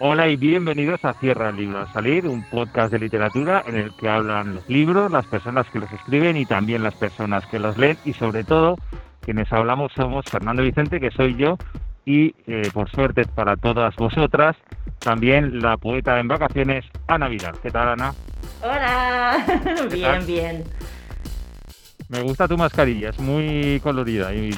[0.00, 3.92] Hola y bienvenidos a Cierra el Libro a Salir, un podcast de literatura en el
[3.96, 7.76] que hablan los libros, las personas que los escriben y también las personas que los
[7.76, 8.76] leen y sobre todo
[9.22, 11.58] quienes hablamos somos Fernando Vicente, que soy yo,
[12.06, 14.56] y eh, por suerte para todas vosotras,
[15.00, 17.58] también la poeta en vacaciones, Ana Vidal.
[17.60, 18.14] ¿Qué tal, Ana?
[18.62, 19.44] Hola,
[19.92, 20.64] bien, bien.
[22.08, 24.50] Me gusta tu mascarilla, es muy colorida y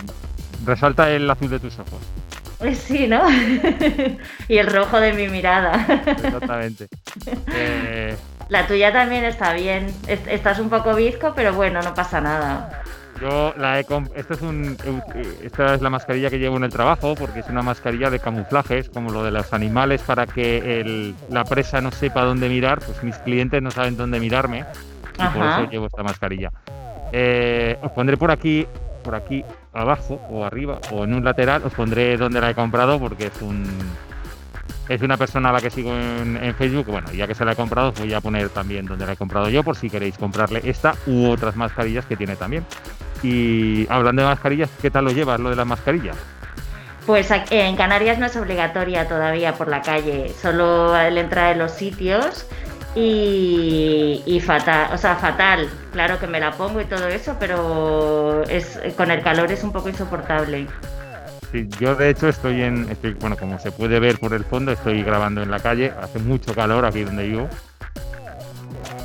[0.67, 2.20] resalta el azul de tus ojos.
[2.75, 3.23] Sí, ¿no?
[4.49, 5.87] y el rojo de mi mirada.
[6.07, 6.89] Exactamente.
[7.55, 8.17] Eh,
[8.51, 9.87] La tuya también está bien.
[10.09, 12.83] Estás un poco bizco, pero bueno, no pasa nada.
[13.21, 13.87] Yo la he
[14.17, 14.77] esta es un
[15.43, 18.89] esta es la mascarilla que llevo en el trabajo porque es una mascarilla de camuflajes
[18.89, 23.17] como lo de los animales para que la presa no sepa dónde mirar, pues mis
[23.19, 24.65] clientes no saben dónde mirarme
[25.19, 26.51] y por eso llevo esta mascarilla.
[27.13, 28.67] Eh, os pondré por aquí
[29.05, 32.99] por aquí abajo o arriba o en un lateral os pondré donde la he comprado
[32.99, 33.65] porque es un
[34.89, 36.87] es una persona a la que sigo en, Facebook.
[36.87, 39.49] Bueno, ya que se la he comprado, voy a poner también donde la he comprado
[39.49, 42.65] yo por si queréis comprarle esta u otras mascarillas que tiene también.
[43.23, 46.17] Y hablando de mascarillas, ¿qué tal lo llevas lo de las mascarillas?
[47.07, 51.71] Pues en Canarias no es obligatoria todavía por la calle, solo al entrar en los
[51.71, 52.47] sitios
[52.95, 55.69] y, fatal, o sea, fatal.
[55.93, 59.73] Claro que me la pongo y todo eso, pero es con el calor es un
[59.73, 60.67] poco insoportable.
[61.53, 64.71] Sí, yo de hecho estoy en, estoy, bueno, como se puede ver por el fondo,
[64.71, 67.49] estoy grabando en la calle, hace mucho calor aquí donde vivo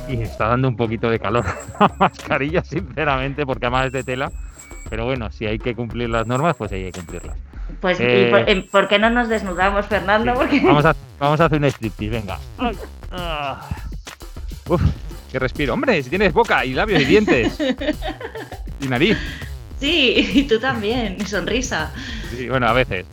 [0.08, 1.44] y está dando un poquito de calor
[1.80, 4.30] la mascarilla, sinceramente, porque además es de tela.
[4.88, 7.36] Pero bueno, si hay que cumplir las normas, pues hay que cumplirlas.
[7.80, 10.34] Pues, ¿y eh, por, qué no nos desnudamos, Fernando?
[10.34, 12.38] Vamos, a, vamos a hacer un striptease, venga.
[13.10, 13.68] Ah.
[14.68, 14.82] Uf,
[15.30, 15.74] qué respiro.
[15.74, 17.58] Hombre, si tienes boca y labios y dientes.
[18.80, 19.16] y nariz.
[19.80, 21.92] Sí, y tú también, sonrisa.
[22.30, 23.06] Sí, bueno, a veces.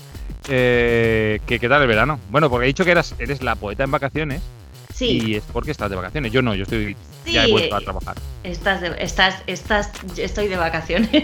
[0.50, 2.20] Eh, ¿qué, tal el verano?
[2.30, 4.42] Bueno, porque he dicho que eras, eres la poeta en vacaciones.
[4.94, 5.22] Sí.
[5.26, 6.32] Y es porque estás de vacaciones.
[6.32, 8.16] Yo no, yo estoy ya he vuelto a trabajar.
[8.44, 11.10] Estás, estás, estás, estoy de vacaciones.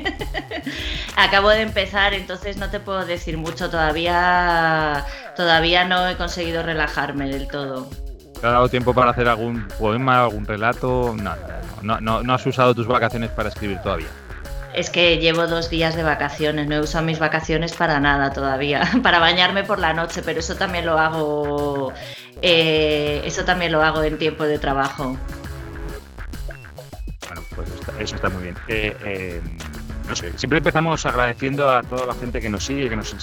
[1.16, 5.06] Acabo de empezar, entonces no te puedo decir mucho todavía.
[5.36, 7.90] Todavía no he conseguido relajarme del todo.
[8.42, 11.14] ¿Te ha dado tiempo para hacer algún poema, algún relato?
[11.16, 11.36] No,
[11.82, 14.08] no, no, no has usado tus vacaciones para escribir todavía.
[14.74, 18.90] Es que llevo dos días de vacaciones, no he usado mis vacaciones para nada todavía,
[19.04, 21.92] para bañarme por la noche, pero eso también lo hago,
[22.42, 25.18] eh, eso también lo hago en tiempo de trabajo.
[27.28, 28.56] Bueno, pues eso está muy bien.
[28.68, 29.42] Eh, eh,
[30.09, 33.14] no sé, siempre empezamos agradeciendo a toda la gente que nos sigue, que nos,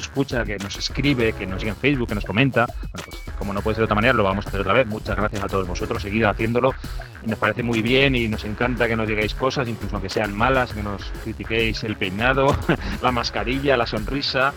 [0.00, 2.66] escucha, que nos escribe, que nos sigue en Facebook, que nos comenta.
[2.66, 4.86] Bueno, pues como no puede ser de otra manera, lo vamos a hacer otra vez.
[4.88, 6.74] Muchas gracias a todos vosotros, seguid haciéndolo.
[7.24, 10.72] Nos parece muy bien y nos encanta que nos digáis cosas, incluso aunque sean malas,
[10.72, 12.48] que nos critiquéis el peinado,
[13.02, 14.52] la mascarilla, la sonrisa,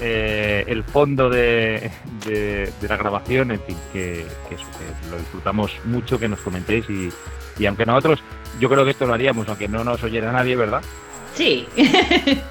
[0.00, 1.90] eh, el fondo de,
[2.86, 4.26] la grabación, en fin, que,
[5.10, 7.08] lo disfrutamos mucho, que nos comentéis y,
[7.58, 8.22] y aunque nosotros,
[8.60, 10.82] yo creo que esto lo haríamos, aunque no nos oyera nadie, ¿verdad?
[11.34, 11.66] Sí.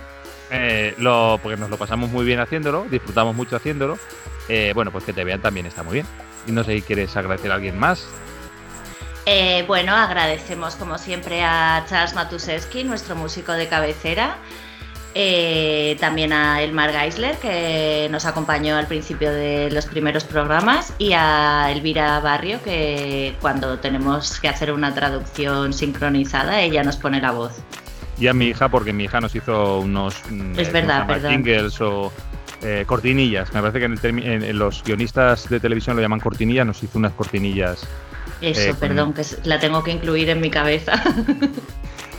[0.53, 3.97] Eh, lo, porque nos lo pasamos muy bien haciéndolo, disfrutamos mucho haciéndolo.
[4.49, 6.05] Eh, bueno, pues que te vean también está muy bien.
[6.45, 8.05] Y no sé si quieres agradecer a alguien más.
[9.25, 14.35] Eh, bueno, agradecemos como siempre a Charles Matuszewski, nuestro músico de cabecera.
[16.01, 21.71] también a Elmar Geisler, que nos acompañó al principio de los primeros programas, y a
[21.71, 27.63] Elvira Barrio, que cuando tenemos que hacer una traducción sincronizada, ella nos pone la voz
[28.21, 32.13] y a mi hija, porque mi hija nos hizo unos mm, es verdad, jingles o
[32.61, 33.51] eh, cortinillas.
[33.51, 37.87] Me parece que en, los guionistas de televisión lo llaman cortinillas, nos hizo unas cortinillas.
[38.39, 41.03] Eso, eh, perdón, que la tengo que incluir en mi cabeza.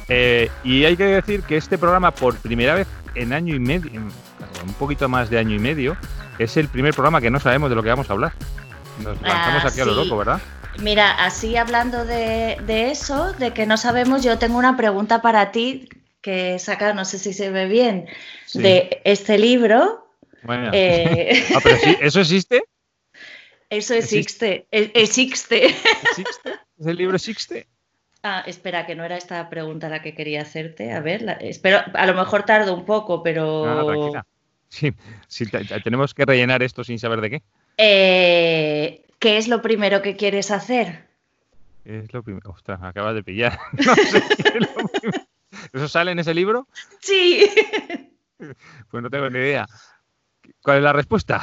[0.08, 3.98] Eh, y hay que decir que este programa, por primera vez en año y medio,
[3.98, 5.96] un poquito más de año y medio,
[6.38, 8.32] es el primer programa que no sabemos de lo que vamos a hablar.
[9.02, 10.42] Nos lanzamos aquí a lo loco, ¿verdad?
[10.78, 15.88] Mira, así hablando de, eso, de que no sabemos, yo tengo una pregunta para ti
[16.20, 18.06] que saca, no sé si se ve bien,
[18.54, 20.08] de este libro.
[20.42, 20.70] Bueno.
[20.72, 22.62] Eh, ah, pero sí, ¿eso existe?
[23.68, 24.66] Eso existe.
[24.70, 25.66] Existe.
[25.66, 26.52] ¿Existe?
[26.78, 27.66] ¿Es el libro existe?
[28.22, 30.92] Ah, espera, que no era esta pregunta la que quería hacerte.
[30.92, 33.66] A ver, espero, a lo mejor tardo un poco, pero.
[33.66, 34.26] No, tranquila.
[34.68, 34.94] Sí,
[35.28, 35.44] sí,
[35.84, 37.42] tenemos que rellenar esto sin saber de qué.
[37.76, 41.06] Eh, ¿Qué es lo primero que quieres hacer?
[41.84, 42.50] Es lo primero.
[42.50, 43.56] Ostras, me acabas de pillar.
[43.72, 44.20] No sé
[45.72, 46.66] ¿Eso sale en ese libro?
[46.98, 47.48] Sí.
[48.90, 49.68] Pues no tengo ni idea.
[50.62, 51.40] ¿Cuál es la respuesta?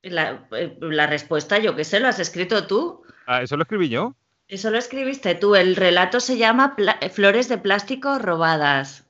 [0.00, 3.02] La, eh, respuesta, yo qué sé, lo has escrito tú.
[3.26, 4.14] Ah, ¿Eso lo escribí yo?
[4.48, 5.54] Eso lo escribiste tú.
[5.54, 6.74] El relato se llama
[7.12, 9.04] Flores de plástico robadas.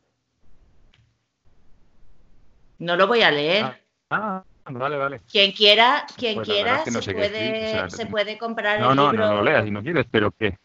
[2.81, 3.65] No lo voy a leer.
[3.65, 3.79] Ah,
[4.11, 5.21] ah Vale, vale.
[5.31, 9.25] Quien quiera, quien pues quiera se, puede, se puede comprar no, el no, libro.
[9.27, 10.57] No, no lo leas si no quieres, pero ¿qué?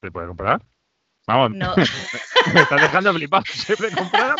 [0.00, 0.62] ¿Se puede comprar?
[1.26, 1.74] Vamos, no.
[2.54, 3.44] me estás dejando flipado.
[3.52, 4.36] ¿Se puede comprar?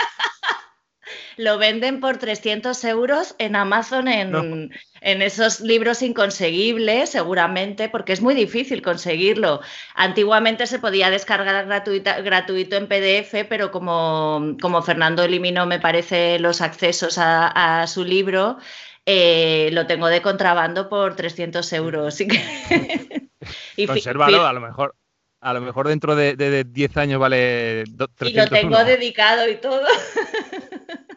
[1.37, 4.71] Lo venden por 300 euros en Amazon en,
[5.03, 9.61] esos libros inconseguibles, seguramente, porque es muy difícil conseguirlo.
[9.95, 16.61] Antiguamente se podía descargar gratuito en PDF, pero como, como, Fernando eliminó, me parece, los
[16.61, 18.59] accesos a, su libro,
[19.05, 22.21] eh, lo tengo de contrabando por 300 euros.
[23.77, 24.95] y Consérvalo, a lo mejor.
[25.39, 27.85] A lo mejor dentro de, 10 años vale
[28.17, 29.87] 300 Y lo tengo dedicado y todo.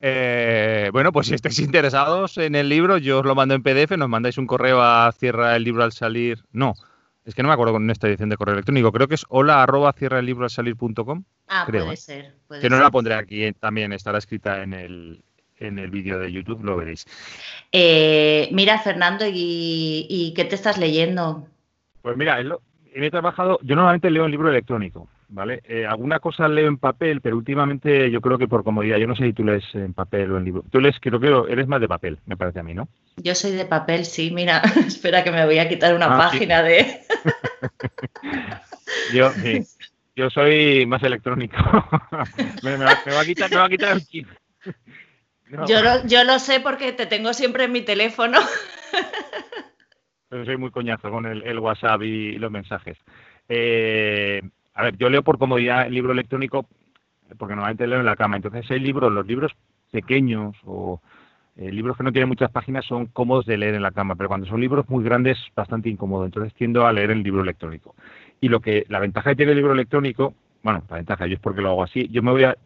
[0.00, 3.96] Eh, bueno, pues si estáis interesados en el libro, yo os lo mando en PDF,
[3.98, 6.42] nos mandáis un correo a cierra el libro al salir.
[6.52, 6.74] No,
[7.24, 8.92] es que no me acuerdo con esta edición de correo electrónico.
[8.92, 11.24] Creo que es hola arroba cierra el libro al salir.com.
[11.48, 11.96] Ah, puede ¿eh?
[11.96, 12.34] ser.
[12.60, 15.22] que no la pondré aquí, eh, también estará escrita en el,
[15.58, 17.06] en el vídeo de YouTube, lo veréis.
[17.72, 21.46] mira, Fernando, ¿y, qué te estás leyendo?
[22.00, 22.40] Pues mira,
[22.94, 25.62] he trabajado, yo normalmente leo un libro electrónico, ¿vale?
[25.64, 29.16] Eh, alguna cosa leo en papel, pero últimamente yo creo que por comodidad, yo no
[29.16, 30.64] sé si tú lees en papel o en libro.
[30.70, 32.88] Tú lees, creo que eres más de papel, me parece a mí, ¿no?
[33.16, 36.62] Yo soy de papel, sí, mira, espera que me voy a quitar una ah, página
[36.62, 37.00] de...
[39.14, 39.62] yo, sí,
[40.16, 41.56] yo soy más electrónico.
[42.62, 44.28] me, va, a quitar, me va a quitar el chip.
[45.66, 48.38] Yo, lo, yo lo sé porque te tengo siempre en mi teléfono.
[50.28, 52.96] Pero soy muy coñazo con el, el WhatsApp y los mensajes.
[53.48, 54.40] Eh,
[54.74, 56.66] a ver, yo leo por comodidad el libro electrónico
[57.38, 58.36] porque normalmente leo en la cama.
[58.36, 59.52] Entonces hay libros, los libros
[59.90, 61.00] pequeños o
[61.56, 64.28] eh, libros que no tienen muchas páginas son cómodos de leer en la cama, pero
[64.28, 66.24] cuando son libros muy grandes bastante incómodo.
[66.24, 67.94] Entonces tiendo a leer el libro electrónico.
[68.40, 71.40] Y lo que la ventaja que tiene el libro electrónico, bueno, la ventaja yo es
[71.40, 72.56] porque lo hago así, yo me voy a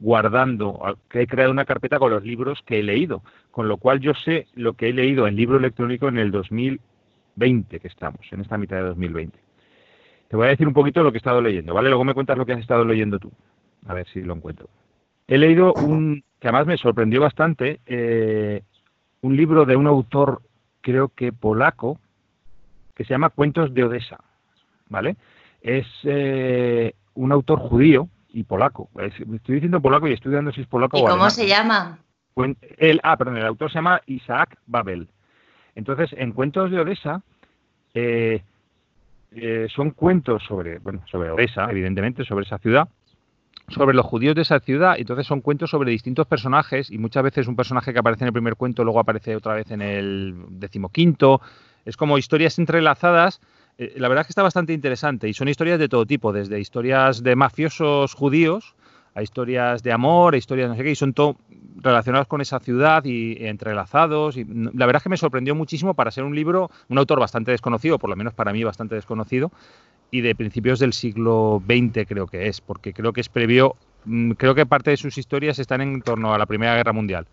[0.00, 4.00] guardando, que he creado una carpeta con los libros que he leído, con lo cual
[4.00, 8.40] yo sé lo que he leído en libro electrónico en el 2020 que estamos, en
[8.40, 9.43] esta mitad de 2020.
[10.28, 11.88] Te voy a decir un poquito lo que he estado leyendo, ¿vale?
[11.88, 13.30] Luego me cuentas lo que has estado leyendo tú.
[13.86, 14.68] A ver si lo encuentro.
[15.26, 18.62] He leído un, que además me sorprendió bastante, eh,
[19.20, 20.42] un libro de un autor,
[20.80, 21.98] creo que polaco,
[22.94, 24.18] que se llama Cuentos de Odessa,
[24.88, 25.16] ¿vale?
[25.60, 28.88] Es eh, un autor judío y polaco.
[28.98, 31.98] estoy diciendo polaco y estoy dando si es polaco ¿Y cómo se llama?
[32.78, 35.08] El, ah, perdón, el autor se llama Isaac Babel.
[35.74, 37.22] Entonces, en Cuentos de Odessa,
[37.94, 38.42] eh,
[39.34, 42.88] eh, son cuentos sobre, bueno, sobre Odessa, evidentemente, sobre esa ciudad,
[43.68, 47.48] sobre los judíos de esa ciudad, entonces son cuentos sobre distintos personajes y muchas veces
[47.48, 51.40] un personaje que aparece en el primer cuento luego aparece otra vez en el decimoquinto,
[51.84, 53.40] es como historias entrelazadas,
[53.78, 56.60] eh, la verdad es que está bastante interesante y son historias de todo tipo, desde
[56.60, 58.74] historias de mafiosos judíos,
[59.14, 61.36] a historias de amor, a historias no sé qué, y son todo
[61.76, 64.36] relacionados con esa ciudad y entrelazados.
[64.36, 67.50] Y la verdad es que me sorprendió muchísimo para ser un libro, un autor bastante
[67.50, 69.52] desconocido, por lo menos para mí bastante desconocido,
[70.10, 74.32] y de principios del siglo XX creo que es, porque creo que es previo, mm,
[74.32, 77.26] creo que parte de sus historias están en torno a la Primera Guerra Mundial.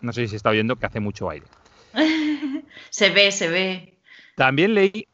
[0.00, 1.46] No sé si se está oyendo que hace mucho aire.
[2.90, 3.94] se ve, se ve.
[4.36, 5.06] También leí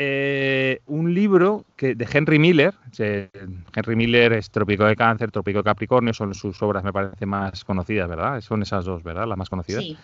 [0.00, 2.72] eh, un libro que, de Henry Miller.
[2.96, 7.64] Henry Miller es Trópico de Cáncer, Trópico de Capricornio, son sus obras, me parece, más
[7.64, 8.40] conocidas, ¿verdad?
[8.40, 9.26] Son esas dos, ¿verdad?
[9.26, 9.82] Las más conocidas.
[9.82, 9.98] Sí.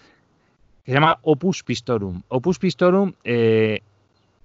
[0.85, 2.23] se llama Opus Pistorum.
[2.27, 3.83] Opus Pistorum eh,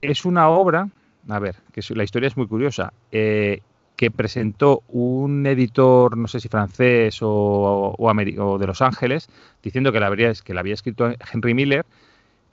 [0.04, 0.88] es una obra,
[1.28, 3.64] a ver, que la historia es muy curiosa, eh,
[3.96, 9.30] que presentó un editor, no sé si francés o, o, de Los Ángeles,
[9.64, 11.88] diciendo que la, habría, que la había escrito Henry Miller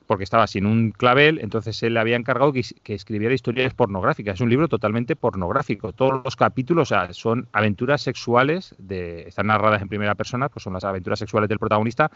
[0.07, 2.63] porque estaba sin un clavel, entonces él le había encargado que,
[2.95, 4.35] escribiera historias pornográficas.
[4.35, 5.93] Es un libro totalmente pornográfico.
[5.93, 10.85] Todos los capítulos son aventuras sexuales, de, están narradas en primera persona, pues son las
[10.85, 12.11] aventuras sexuales del protagonista,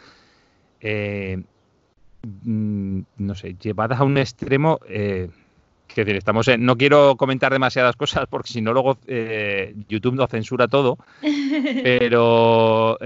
[0.81, 1.43] eh,
[2.23, 4.81] mm, no sé, llevadas a un extremo...
[4.89, 5.29] Eh,
[5.93, 10.31] que decir, estamos no quiero comentar demasiadas cosas porque si no luego eh, YouTube nos
[10.31, 10.99] censura todo,
[11.83, 12.97] pero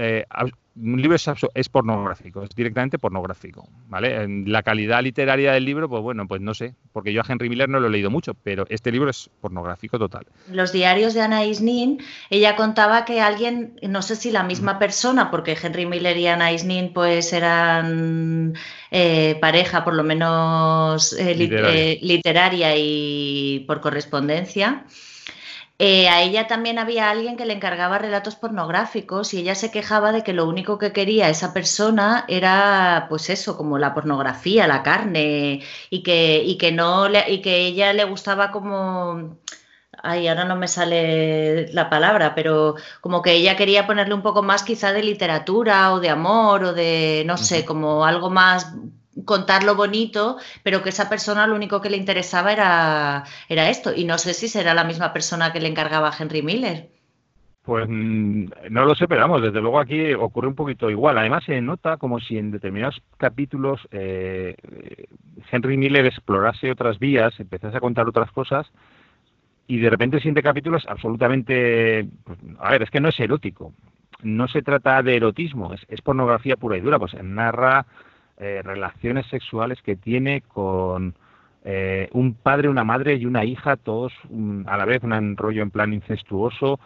[0.77, 4.23] un libro es, pornográfico, es directamente pornográfico, ¿vale?
[4.23, 7.49] En la calidad literaria del libro, pues bueno, pues no sé, porque yo a Henry
[7.49, 10.25] Miller no lo he leído mucho, pero este libro es pornográfico total.
[10.51, 15.31] Los diarios de Anais Nin, ella contaba que alguien, no sé si la misma persona,
[15.31, 18.53] porque Henry Miller y Anais Nin pues eran
[18.91, 24.85] eh, pareja, por lo menos eh, eh, literaria y por correspondencia,
[25.77, 30.11] eh, a ella también había alguien que le encargaba relatos pornográficos y ella se quejaba
[30.11, 34.83] de que lo único que quería esa persona era, pues eso, como la pornografía, la
[34.83, 39.37] carne, y que, y que no y que ella le gustaba como
[40.03, 44.43] ay, ahora no me sale la palabra, pero como que ella quería ponerle un poco
[44.43, 48.73] más quizá de literatura o de amor o de, no sé, como algo más
[49.23, 53.93] contar lo bonito, pero que esa persona lo único que le interesaba era, era esto.
[53.95, 56.89] Y no sé si será la misma persona que le encargaba a Henry Miller.
[57.63, 61.17] Pues mm, no lo sé, pero vamos, desde luego aquí ocurre un poquito igual.
[61.17, 64.55] Además se nota como si en determinados capítulos eh,
[65.51, 68.67] Henry Miller explorase otras vías, empezase a contar otras cosas
[69.67, 72.07] y de repente el siguiente capítulo es absolutamente...
[72.23, 73.73] Pues, a ver, es que no es erótico,
[74.21, 77.85] no se trata de erotismo, es, pornografía pura y dura, pues narra
[78.37, 81.15] eh, relaciones sexuales que tiene con
[81.63, 84.13] eh, un padre, una madre y una hija, todos
[84.67, 86.79] a la vez, un rollo en plan incestuoso,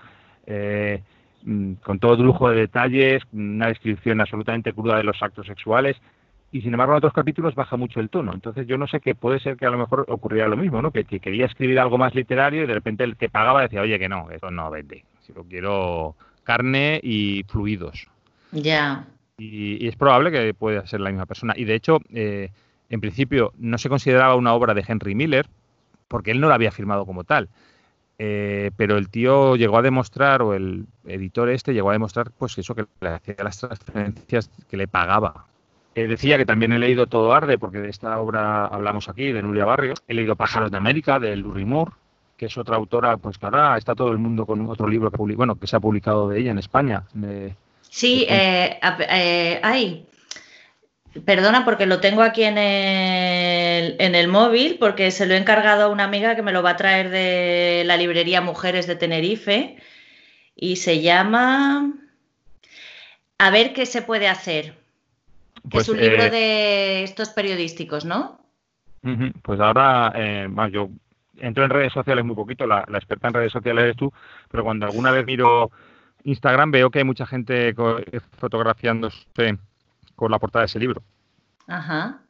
[0.45, 1.01] eh,
[1.43, 5.97] mm, con todo lujo de detalles, una descripción absolutamente cruda de los actos sexuales,
[6.51, 8.33] y sin embargo en otros capítulos baja mucho el tono.
[8.33, 10.91] Entonces yo no sé qué puede ser que a lo mejor ocurriera lo mismo, ¿no?
[10.91, 14.07] Que, quería escribir algo más literario y de repente el que pagaba decía, oye, que
[14.07, 18.07] no, eso no vende, si lo quiero carne y fluidos.
[18.51, 19.05] Ya.
[19.39, 21.53] Y, es probable que pueda ser la misma persona.
[21.55, 22.51] Y de hecho, eh,
[22.89, 25.47] en principio no se consideraba una obra de Henry Miller,
[26.07, 27.49] porque él no la había firmado como tal.
[28.21, 32.57] Eh, pero el tío llegó a demostrar, o el editor este llegó a demostrar, pues
[32.57, 35.45] eso, que le hacía las transferencias que le pagaba.
[35.95, 39.41] Eh, decía que también he leído Todo Arde, porque de esta obra hablamos aquí, de
[39.41, 40.03] Nuria Barrios.
[40.07, 41.93] He leído Pájaros de América, de Lurie Moore,
[42.35, 45.55] que es otra autora, pues que ahora está todo el mundo con otro libro bueno,
[45.55, 47.03] que se ha publicado de ella en España.
[47.89, 50.05] Sí, eh, hay
[51.25, 55.85] Perdona porque lo tengo aquí en el, en el, móvil, porque se lo he encargado
[55.85, 59.77] a una amiga que me lo va a traer de la librería Mujeres de Tenerife
[60.55, 61.93] y se llama
[63.39, 64.75] A ver qué se puede hacer.
[65.69, 68.39] Que es pues, un libro eh, de estos periodísticos, ¿no?
[69.41, 70.89] Pues ahora, eh, yo
[71.39, 74.13] entro en redes sociales muy poquito, la, experta en redes sociales eres tú,
[74.51, 75.71] pero cuando alguna vez miro
[76.23, 77.73] Instagram veo que hay mucha gente
[78.37, 79.25] fotografiándose
[80.15, 81.01] con la portada de ese libro.
[81.67, 82.21] Ajá.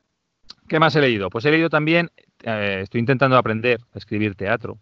[0.67, 1.29] ¿Qué más he leído?
[1.29, 2.11] Pues he leído también,
[2.43, 4.77] eh, estoy intentando aprender a escribir teatro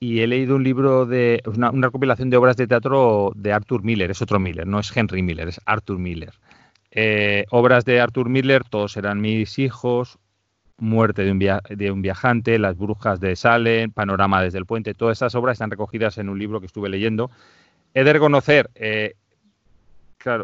[0.00, 4.10] y he leído un libro de una, recopilación de obras de teatro de Arthur Miller,
[4.10, 6.32] es otro Miller, no es Henry Miller, es Arthur Miller.
[6.90, 10.18] Eh, obras de Arthur Miller, todos eran mis hijos,
[10.76, 15.18] Muerte de un, de un, viajante, Las brujas de Salem, Panorama desde el puente, todas
[15.18, 17.30] esas obras están recogidas en un libro que estuve leyendo.
[17.94, 19.14] He de reconocer, eh,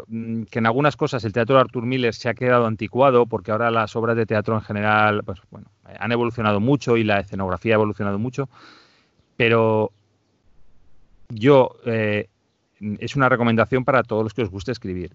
[0.07, 3.51] mm, que en algunas cosas el teatro de Arthur Miller se ha quedado anticuado porque
[3.51, 5.67] ahora las obras de teatro en general, pues bueno,
[5.99, 8.49] han evolucionado mucho y la escenografía ha evolucionado mucho,
[9.35, 9.91] pero
[11.29, 12.29] yo eh,
[12.99, 15.11] es una recomendación para todos los que os guste escribir.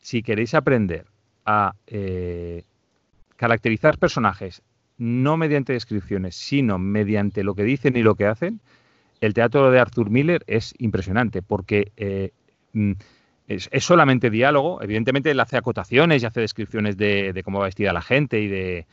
[0.00, 1.06] Si queréis aprender
[1.44, 2.64] a eh,
[3.36, 4.62] caracterizar personajes
[4.98, 8.60] no mediante descripciones, sino mediante lo que dicen y lo que hacen,
[9.20, 12.30] el teatro de Arthur Miller es impresionante porque eh,
[12.72, 12.92] mm,
[13.48, 14.82] es, solamente diálogo.
[14.82, 18.86] Evidentemente él hace acotaciones y hace descripciones de, cómo va vestida la gente y de,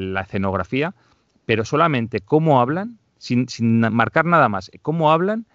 [0.00, 0.94] la escenografía,
[1.44, 3.46] pero solamente cómo hablan, sin,
[3.80, 5.46] marcar nada más, cómo hablan,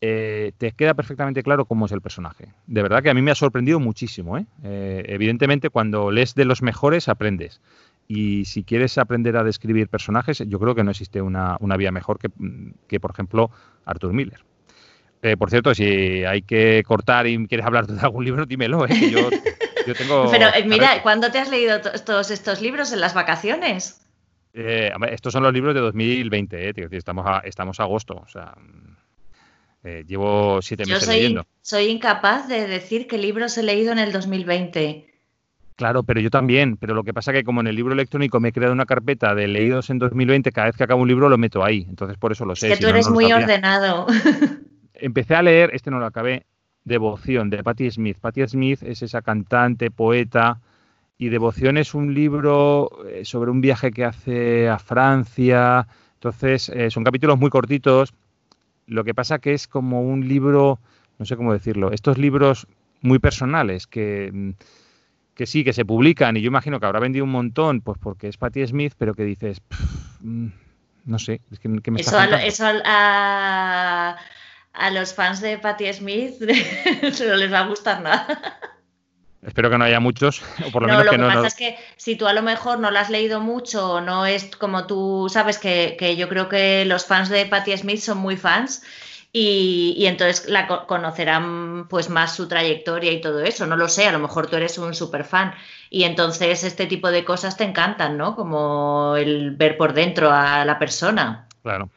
[0.00, 2.48] eh, te queda perfectamente claro cómo es el personaje.
[2.66, 4.38] De verdad que a mí me ha sorprendido muchísimo.
[4.38, 7.60] Eh, evidentemente cuando lees de los mejores aprendes.
[8.10, 12.18] Y si quieres aprender a describir personajes, yo creo que no existe una, vía mejor
[12.18, 12.30] que,
[12.88, 13.50] que, por ejemplo,
[13.84, 14.42] Arthur Miller.
[15.20, 18.86] Eh, por cierto, si hay que cortar y quieres hablar de algún libro, dímelo.
[18.86, 19.10] ¿eh?
[19.86, 22.92] yo, tengo, Pero eh, mira, ¿cuándo te has leído todos estos libros?
[22.92, 24.00] ¿En las vacaciones?
[24.54, 26.88] Eh, estos son los libros de 2020, ¿eh?
[26.92, 28.14] estamos, a, estamos a agosto.
[28.14, 28.54] O sea,
[30.06, 31.46] llevo siete meses soy, leyendo.
[31.60, 35.07] Soy incapaz de decir qué libros he leído en el 2020.
[35.78, 36.76] Claro, pero yo también.
[36.76, 38.84] Pero lo que pasa es que como en el libro electrónico me he creado una
[38.84, 41.86] carpeta de leídos en 2020, cada vez que acabo un libro lo meto ahí.
[41.88, 42.72] Entonces por eso lo sé.
[42.72, 44.06] Es que tú eres muy ordenado.
[44.94, 46.46] empecé a leer, este no lo acabé,
[46.82, 48.18] Devoción, de Patti Smith.
[48.20, 50.58] Patti Smith es esa cantante, poeta,
[51.16, 55.86] y Devoción es un libro eh, sobre un viaje que hace a Francia.
[56.14, 58.12] Entonces, eh, son capítulos muy cortitos.
[58.86, 60.80] Lo que pasa que es como un libro,
[61.18, 62.66] no sé cómo decirlo, estos libros
[63.00, 64.50] muy personales que, mm,
[65.38, 68.26] que sí, que se publican y yo imagino que habrá vendido un montón, pues porque
[68.26, 69.62] es Patti Smith, pero que dices,
[70.20, 70.48] mm,
[71.04, 74.16] no sé, es que, me eso, eso a,
[74.72, 78.58] a los fans de Patti Smith no les va a gustar nada.
[79.40, 81.54] Espero que no haya muchos, o por lo no, menos lo que, que pasa es
[81.54, 85.28] que si tú a lo mejor no lo has leído mucho, no es como tú
[85.30, 88.82] sabes que, yo creo que los fans de Patti Smith son muy fans
[89.32, 93.66] y, entonces la conocerán pues más su trayectoria y todo eso.
[93.66, 95.52] No lo sé, a lo mejor tú eres un super fan
[95.90, 98.34] y entonces este tipo de cosas te encantan, ¿no?
[98.34, 101.46] Como el ver por dentro a la persona.
[101.62, 101.90] Claro.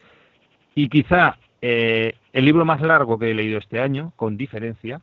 [0.75, 4.99] Y quizá Eh, el libro más largo que he leído este año, con diferencia,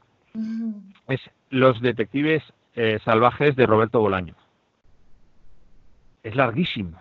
[1.06, 1.20] es
[1.50, 2.42] Los detectives
[2.74, 4.34] eh, salvajes de Roberto Bolaño.
[6.22, 7.00] Es larguísimo.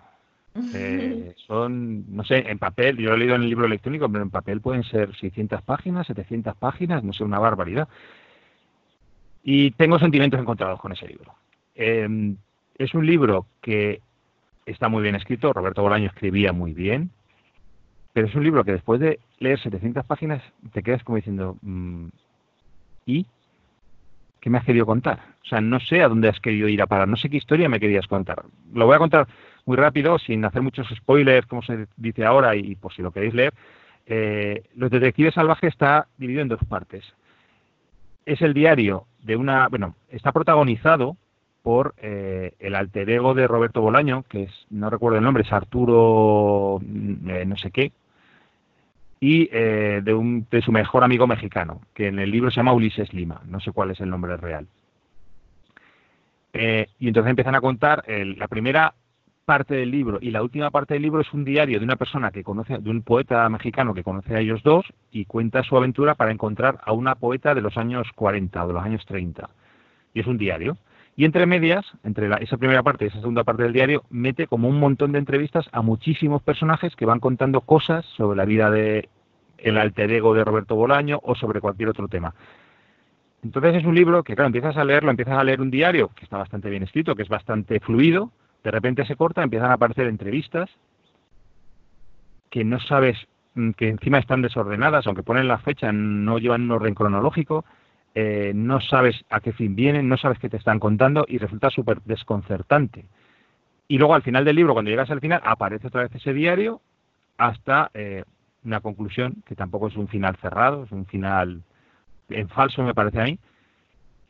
[0.74, 4.22] Eh, son, no sé, en papel, yo lo he leído en el libro electrónico, pero
[4.22, 7.88] en papel pueden ser 600 páginas, 700 páginas, no sé, una barbaridad.
[9.42, 11.34] Y tengo sentimientos encontrados con ese libro.
[11.74, 12.36] Em,
[12.76, 14.00] es un libro que
[14.66, 17.10] está muy bien escrito, Roberto Bolaño escribía muy bien,
[18.12, 22.08] pero es un libro que después de leer 700 páginas te quedas como diciendo, mm,
[23.06, 23.26] ¿y
[24.40, 25.20] qué me has querido contar?
[25.42, 27.68] O sea, no sé a dónde has querido ir a parar, no sé qué historia
[27.68, 28.44] me querías contar.
[28.72, 29.28] Lo voy a contar
[29.68, 33.34] muy rápido, sin hacer muchos spoilers, como se dice ahora, y por si lo queréis
[33.34, 33.52] leer.
[34.06, 37.04] Eh, Los Detectives Salvajes está dividido en dos partes.
[38.24, 41.18] Es el diario de una, bueno, está protagonizado
[41.62, 45.52] por eh, el alter ego de Roberto Bolaño, que es, no recuerdo el nombre, es
[45.52, 47.92] Arturo mm, eh, no sé qué,
[49.20, 52.72] y eh, de, un, de su mejor amigo mexicano, que en el libro se llama
[52.72, 54.66] Ulises Lima, no sé cuál es el nombre real.
[56.54, 58.94] y entonces empiezan a contar la primera
[59.48, 62.30] parte del libro y la última parte del libro es un diario de una persona
[62.30, 66.16] que conoce, de un poeta mexicano que conoce a ellos dos y cuenta su aventura
[66.16, 69.48] para encontrar a una poeta de los años 40 o de los años 30.
[70.12, 70.76] Y es un diario.
[71.16, 74.68] Y entre medias, entre esa primera parte y esa segunda parte del diario, mete como
[74.68, 79.08] un montón de entrevistas a muchísimos personajes que van contando cosas sobre la vida de
[79.56, 82.34] el alter ego de Roberto Bolaño o sobre cualquier otro tema.
[83.42, 86.24] Entonces es un libro que, claro, empiezas a leerlo, empiezas a leer un diario que
[86.24, 88.30] está bastante bien escrito, que es bastante fluido,
[88.64, 90.70] de repente se corta, empiezan a aparecer entrevistas
[92.50, 93.16] que no sabes,
[93.54, 97.64] mm, que encima están desordenadas, aunque ponen la fecha, no llevan un orden cronológico,
[98.14, 101.70] eh, no sabes a qué fin vienen, no sabes qué te están contando y resulta
[101.70, 103.04] súper desconcertante.
[103.86, 106.80] Y luego al final del libro, cuando llegas al final, aparece otra vez ese diario
[107.36, 108.24] hasta eh,
[108.64, 111.62] una conclusión, que tampoco es un final cerrado, es un final
[112.28, 113.38] en falso, me parece a mí.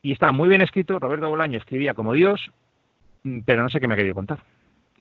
[0.03, 2.53] Y está muy bien escrito, Roberto Bolaño escribía como Dios,
[3.45, 4.39] pero no sé qué me ha querido contar.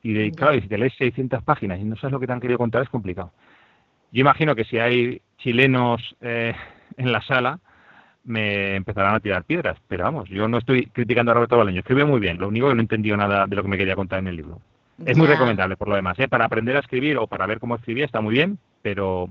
[0.03, 2.33] Y de, claro, y si te lees 600 páginas y no sabes lo que te
[2.33, 3.31] han querido contar, es complicado.
[4.11, 6.53] Yo imagino que si hay chilenos eh,
[6.97, 7.59] en la sala,
[8.23, 9.77] me empezarán a tirar piedras.
[9.87, 12.37] Pero vamos, yo no estoy criticando a Roberto Bolaño, escribe muy bien.
[12.37, 14.35] Lo único que no he entendido nada de lo que me quería contar en el
[14.35, 14.61] libro.
[15.05, 16.17] Es muy recomendable por lo demás.
[16.19, 16.27] ¿eh?
[16.27, 19.29] Para aprender a escribir o para ver cómo escribía está muy bien, pero,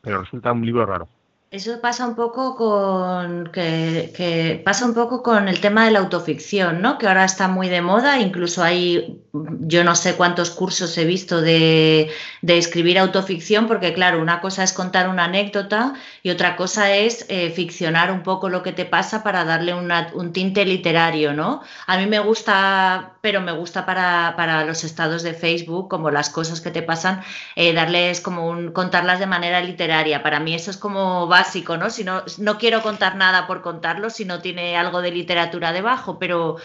[0.00, 1.08] pero resulta un libro raro.
[1.52, 6.80] Eso pasa un poco con que, pasa un poco con el tema de la autoficción,
[6.80, 6.96] ¿no?
[6.96, 11.40] Que ahora está muy de moda, incluso hay yo no sé cuántos cursos he visto
[11.40, 12.10] de,
[12.42, 17.50] escribir autoficción, porque claro, una cosa es contar una anécdota y otra cosa es eh,
[17.50, 21.62] ficcionar un poco lo que te pasa para darle un tinte literario, ¿no?
[21.86, 26.60] A mí me gusta, pero me gusta para, los estados de Facebook, como las cosas
[26.60, 27.22] que te pasan,
[27.56, 30.22] eh, darles como un, contarlas de manera literaria.
[30.22, 31.88] Para mí eso es como básico, ¿no?
[31.88, 36.56] Si no, quiero contar nada por contarlo, si no tiene algo de literatura debajo, pero,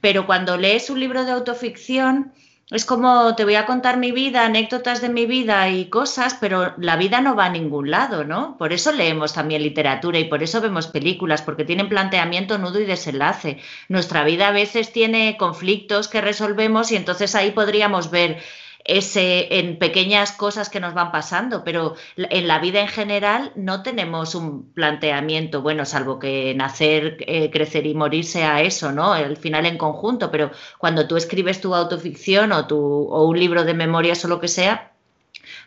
[0.00, 2.32] pero cuando lees un libro de autoficción,
[2.72, 6.74] es como te voy a contar mi vida, anécdotas de mi vida y cosas, pero
[6.78, 8.56] la vida no va a ningún lado, ¿no?
[8.58, 12.84] Por eso leemos también literatura y por eso vemos películas, porque tienen planteamiento, nudo y
[12.84, 13.58] desenlace.
[13.88, 18.38] Nuestra vida a veces tiene conflictos que resolvemos y entonces ahí podríamos ver
[18.86, 23.82] ese, en pequeñas cosas que nos van pasando, pero en la vida en general no
[23.82, 29.12] tenemos un planteamiento, bueno, salvo que nacer, eh, crecer y morir sea eso, ¿no?
[29.12, 33.64] Al final en conjunto, pero cuando tú escribes tu autoficción o, tu, o un libro
[33.64, 34.92] de memorias o lo que sea,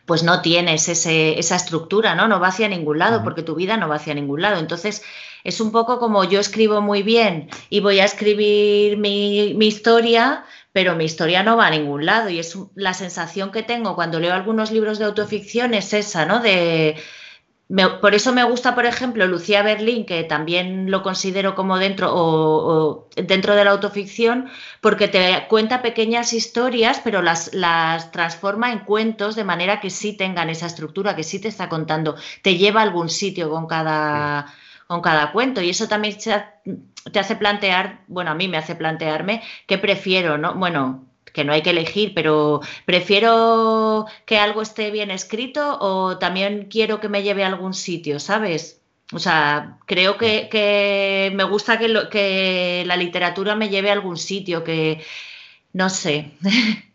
[0.06, 2.28] pues no tienes ese, esa estructura, ¿no?
[2.28, 4.58] No va hacia ningún lado, porque tu vida no va hacia ningún lado.
[4.60, 5.04] Entonces,
[5.44, 10.46] es un poco como yo escribo muy bien y voy a escribir mi, mi historia,
[10.80, 14.18] pero mi historia no va a ningún lado y es la sensación que tengo cuando
[14.18, 16.40] leo algunos libros de autoficción es esa, ¿no?
[16.40, 16.96] De,
[18.00, 23.10] por eso me gusta, por ejemplo, Lucía Berlín, que también lo considero como dentro o,
[23.18, 29.36] dentro de la autoficción, porque te cuenta pequeñas historias, pero las, las transforma en cuentos
[29.36, 32.84] de manera que sí tengan esa estructura, que sí te está contando, te lleva a
[32.84, 34.46] algún sitio con cada
[34.90, 35.62] con cada cuento.
[35.62, 36.18] Y eso también
[37.12, 40.56] te hace plantear, bueno, a mí me hace plantearme qué prefiero, ¿no?
[40.56, 46.70] Bueno, que no hay que elegir, pero prefiero que algo esté bien escrito o también
[46.72, 48.82] quiero que me lleve a algún sitio, ¿sabes?
[49.14, 54.18] O sea, creo que, me gusta que, lo, que la literatura me lleve a algún
[54.18, 55.04] sitio, que
[55.72, 56.32] no sé.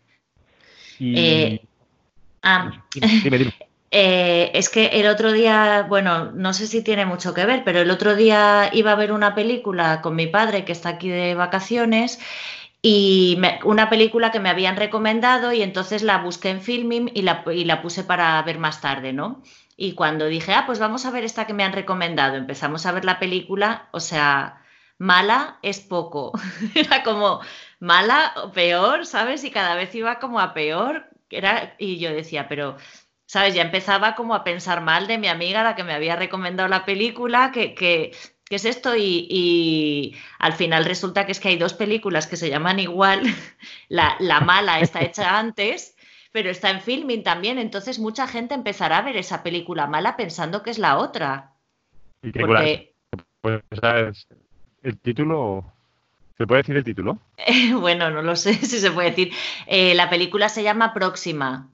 [0.97, 1.59] Eh,
[2.41, 2.71] ah,
[3.97, 7.79] eh, es que el otro día, bueno, no sé si tiene mucho que ver, pero
[7.79, 11.33] el otro día iba a ver una película con mi padre que está aquí de
[11.33, 12.19] vacaciones
[12.81, 17.45] y una película que me habían recomendado y entonces la busqué en Filming y la,
[17.53, 19.41] y la puse para ver más tarde, ¿no?
[19.77, 22.91] Y cuando dije, ah, pues vamos a ver esta que me han recomendado, empezamos a
[22.91, 24.61] ver la película, o sea,
[24.97, 26.33] mala es poco.
[26.75, 27.39] Era como
[27.79, 29.45] mala o peor, ¿sabes?
[29.45, 31.07] Y cada vez iba como a peor.
[31.29, 32.75] Era, y yo decía, pero,
[33.25, 33.53] ¿sabes?
[33.53, 36.85] Ya empezaba como a pensar mal de mi amiga, la que me había recomendado la
[36.85, 38.11] película, que, que
[38.49, 38.95] ¿qué es esto?
[38.95, 43.21] Y, al final resulta que es que hay dos películas que se llaman igual.
[43.89, 45.95] La, la, mala está hecha antes,
[46.31, 47.59] pero está en filming también.
[47.59, 51.53] Entonces mucha gente empezará a ver esa película mala pensando que es la otra.
[52.21, 52.93] ¿Y qué
[53.41, 53.61] pues,
[54.81, 55.71] ¿El título?
[56.37, 57.19] ¿Se puede decir el título?
[57.79, 59.33] bueno, no lo sé si se puede decir.
[59.67, 61.69] Eh, la película se llama Próxima.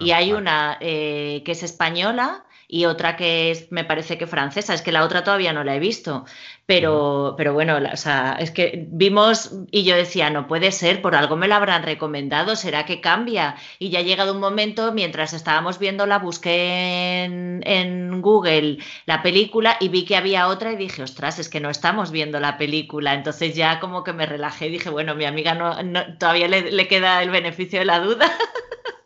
[0.00, 4.28] Y ah, hay una eh, que es española y otra que es, me parece que
[4.28, 6.24] francesa, es que la otra todavía no la he visto,
[6.66, 11.16] pero, pero bueno, o sea, es que vimos y yo decía, no puede ser, por
[11.16, 13.56] algo me la habrán recomendado, será que cambia.
[13.80, 19.76] Y ya ha llegado un momento, mientras estábamos viéndola, busqué en, en Google la película
[19.80, 23.14] y vi que había otra y dije, ostras, es que no estamos viendo la película.
[23.14, 25.74] Entonces ya como que me relajé y dije, bueno, mi amiga no,
[26.18, 28.30] todavía le, le queda el beneficio de la duda.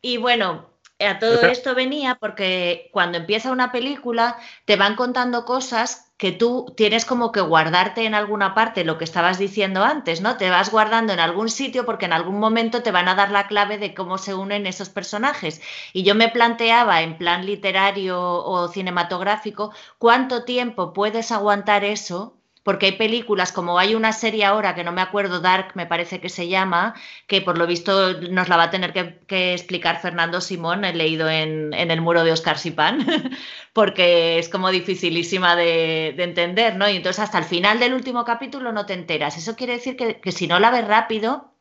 [0.00, 0.68] y bueno,
[1.00, 6.74] a todo esto venía porque cuando empieza una película te van contando cosas que tú
[6.76, 10.36] tienes como que guardarte en alguna parte lo que estabas diciendo antes, ¿no?
[10.36, 13.46] Te vas guardando en algún sitio porque en algún momento te van a dar la
[13.46, 15.60] clave de cómo se unen esos personajes.
[15.92, 22.37] Y yo me planteaba en plan literario o cinematográfico, ¿cuánto tiempo puedes aguantar eso
[22.68, 26.20] porque hay películas, como hay una serie ahora que no me acuerdo, Dark me parece
[26.20, 26.94] que se llama,
[27.26, 31.30] que por lo visto nos la va a tener que, explicar Fernando Simón, he leído
[31.30, 33.06] en, el muro de Oscar Sipán,
[33.72, 36.90] porque es como dificilísima de, entender, ¿no?
[36.90, 39.38] Y entonces hasta el final del último capítulo no te enteras.
[39.38, 41.54] Eso quiere decir que, que si no la ves rápido,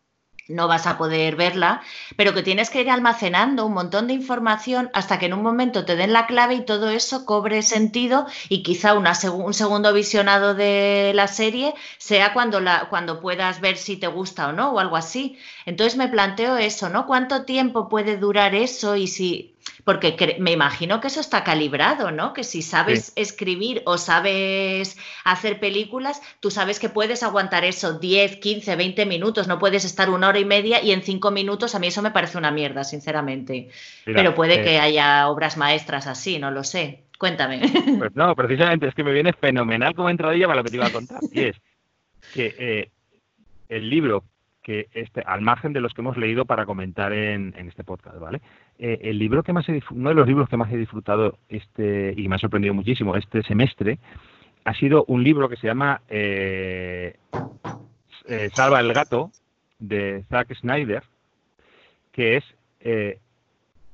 [0.48, 1.82] no vas a poder verla,
[2.16, 5.86] pero que tienes que ir almacenando un montón de información hasta que en un momento
[5.86, 11.12] te den la clave y todo eso cobre sentido y quizá un segundo visionado de
[11.14, 15.38] la serie sea cuando, cuando puedas ver si te gusta o no o algo así.
[15.66, 17.06] Entonces me planteo eso, ¿no?
[17.06, 19.54] ¿Cuánto tiempo puede durar eso y si
[19.88, 22.34] porque me imagino que eso está calibrado, ¿no?
[22.34, 28.36] Que si sabes escribir o sabes hacer películas, tú sabes que puedes aguantar eso 10,
[28.36, 31.80] 15, 20 minutos, no puedes estar una hora y media y en cinco minutos, a
[31.80, 33.70] mí eso me parece una mierda, sinceramente.
[34.04, 37.06] Pero puede eh, que haya obras maestras así, no lo sé.
[37.18, 37.62] Cuéntame.
[37.98, 40.88] Pues no, precisamente es que me viene fenomenal como entradilla para lo que te iba
[40.88, 41.22] a contar.
[41.32, 41.56] Y es
[42.34, 42.92] que eh,
[43.70, 44.26] el libro
[44.68, 48.42] que este, al margen de los que hemos leído para comentar en, este podcast, ¿vale?
[48.78, 52.14] Eh, el libro que más he, uno de los libros que más he disfrutado este
[52.18, 53.98] y me ha sorprendido muchísimo este semestre
[54.66, 57.16] ha sido un libro que se llama eh,
[58.28, 59.32] eh, Salva el gato
[59.80, 61.04] de Zack Snyder,
[62.12, 62.44] que es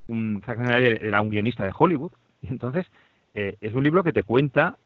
[0.07, 2.87] un Zack Snyder era un guionista de Hollywood y entonces
[3.35, 4.77] es un libro que te cuenta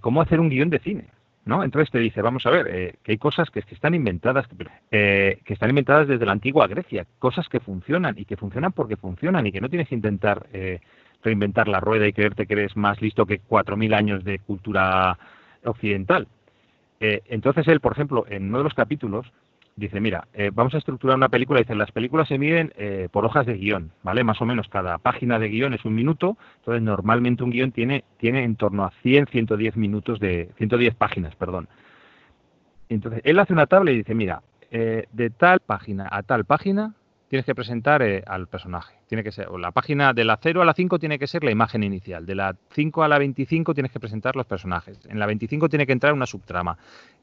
[0.00, 1.04] cómo hacer un guion de cine.
[1.44, 1.64] ¿No?
[1.64, 4.46] Entonces te dice, vamos a ver, eh, que hay cosas que, están inventadas,
[4.90, 8.96] eh, que están inventadas desde la antigua Grecia, cosas que funcionan y que funcionan porque
[8.96, 10.80] funcionan y que no tienes que intentar eh,
[11.22, 15.18] reinventar la rueda y creerte que eres más listo que 4.000 años de cultura
[15.64, 16.26] occidental.
[17.00, 19.32] entonces él, por ejemplo, en uno de los capítulos
[19.76, 23.24] dice, mira, eh, vamos a estructurar una película, dice, las películas se miden eh, por
[23.24, 24.24] hojas de guion, ¿vale?
[24.24, 28.04] Más o menos cada página de guion es un minuto, entonces normalmente un guion tiene,
[28.18, 31.68] tiene en torno a 100, 110 minutos de, 110 páginas, perdón.
[32.88, 36.94] Entonces, él hace una tabla y dice, mira, eh, de tal página a tal página
[37.28, 38.94] tienes que presentar al personaje.
[39.08, 41.42] Tiene que ser, o la página de la 0 a la 5 tiene que ser
[41.42, 42.26] la imagen inicial.
[42.26, 45.00] De la 5 a la 25 tienes que presentar los personajes.
[45.08, 46.76] En la 25 tiene que entrar una subtrama.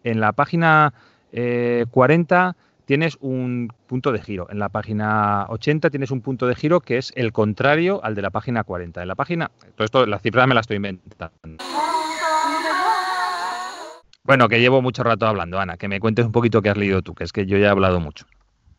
[0.03, 0.95] En la página
[1.31, 4.47] 40 eh, tienes un punto de giro.
[4.49, 8.21] En la página 80 tienes un punto de giro que es el contrario al de
[8.23, 9.01] la página 40.
[9.01, 11.63] En la página, todo esto, las cifras me las estoy inventando.
[14.23, 17.01] Bueno, que llevo mucho rato hablando, Ana, que me cuentes un poquito qué has leído
[17.01, 18.25] tú, que es que yo ya he hablado mucho.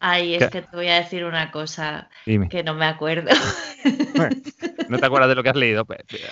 [0.02, 3.30] Ay, es que te voy a decir una cosa que no me acuerdo.
[4.88, 5.86] ¿No te acuerdas de lo que has leído?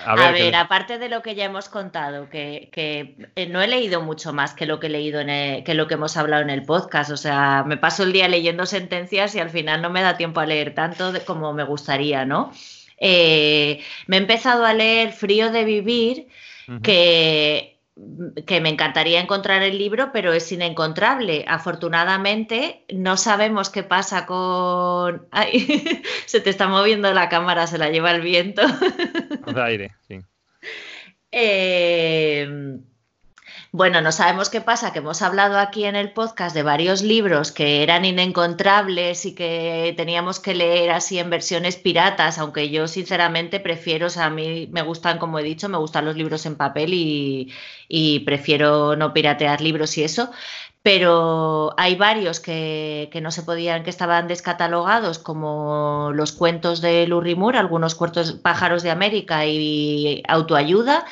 [0.05, 4.33] A ver, aparte de lo que ya hemos contado, que, eh, no he leído mucho
[4.33, 7.11] más que lo que he leído en que lo que hemos hablado en el podcast.
[7.11, 10.39] O sea, me paso el día leyendo sentencias y al final no me da tiempo
[10.39, 12.51] a leer tanto como me gustaría, ¿no?
[12.97, 16.27] Eh, me he empezado a leer Frío de Vivir,
[16.81, 17.78] que
[18.45, 21.45] que me encantaría encontrar el libro, pero es inencontrable.
[21.47, 25.27] Afortunadamente, no sabemos qué pasa con.
[25.31, 28.61] Ay, se te está moviendo la cámara, se la lleva el viento.
[29.55, 30.19] aire, sí.
[31.31, 32.49] Eh,
[33.71, 37.51] Bueno, no sabemos qué pasa, que hemos hablado aquí en el podcast de varios libros
[37.51, 43.59] que eran inencontrables y que teníamos que leer así en versiones piratas, aunque yo sinceramente
[43.59, 46.55] prefiero, o sea, a mí me gustan, como he dicho, me gustan los libros en
[46.55, 50.31] papel y, prefiero no piratear libros y eso,
[50.81, 57.55] pero hay varios que, no se podían, que estaban descatalogados, como los cuentos de Lurrimur,
[57.55, 61.05] algunos cuentos pájaros de América y autoayuda.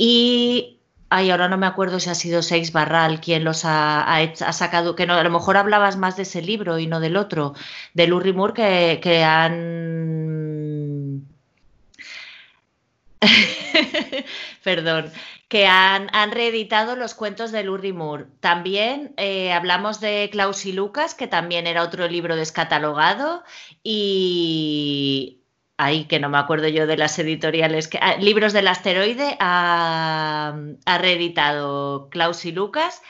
[0.00, 0.77] Y
[1.10, 4.06] ay, ahora no me acuerdo si ha sido Seix Barral quien los ha,
[4.52, 7.54] sacado, que no, a lo mejor hablabas más de ese libro y no del otro,
[7.94, 11.26] de Lurrimur, que, que han.
[14.62, 15.10] Perdón,
[15.48, 18.26] que han, reeditado los cuentos de Lurie Moore.
[18.40, 23.42] También eh, hablamos de Klaus y Lucas, que también era otro libro descatalogado,
[23.82, 25.37] y
[25.78, 30.54] ahí que no me acuerdo yo de las editoriales, que, ah, Libros del Asteroide ha,
[31.00, 33.02] reeditado Klaus y Lucas,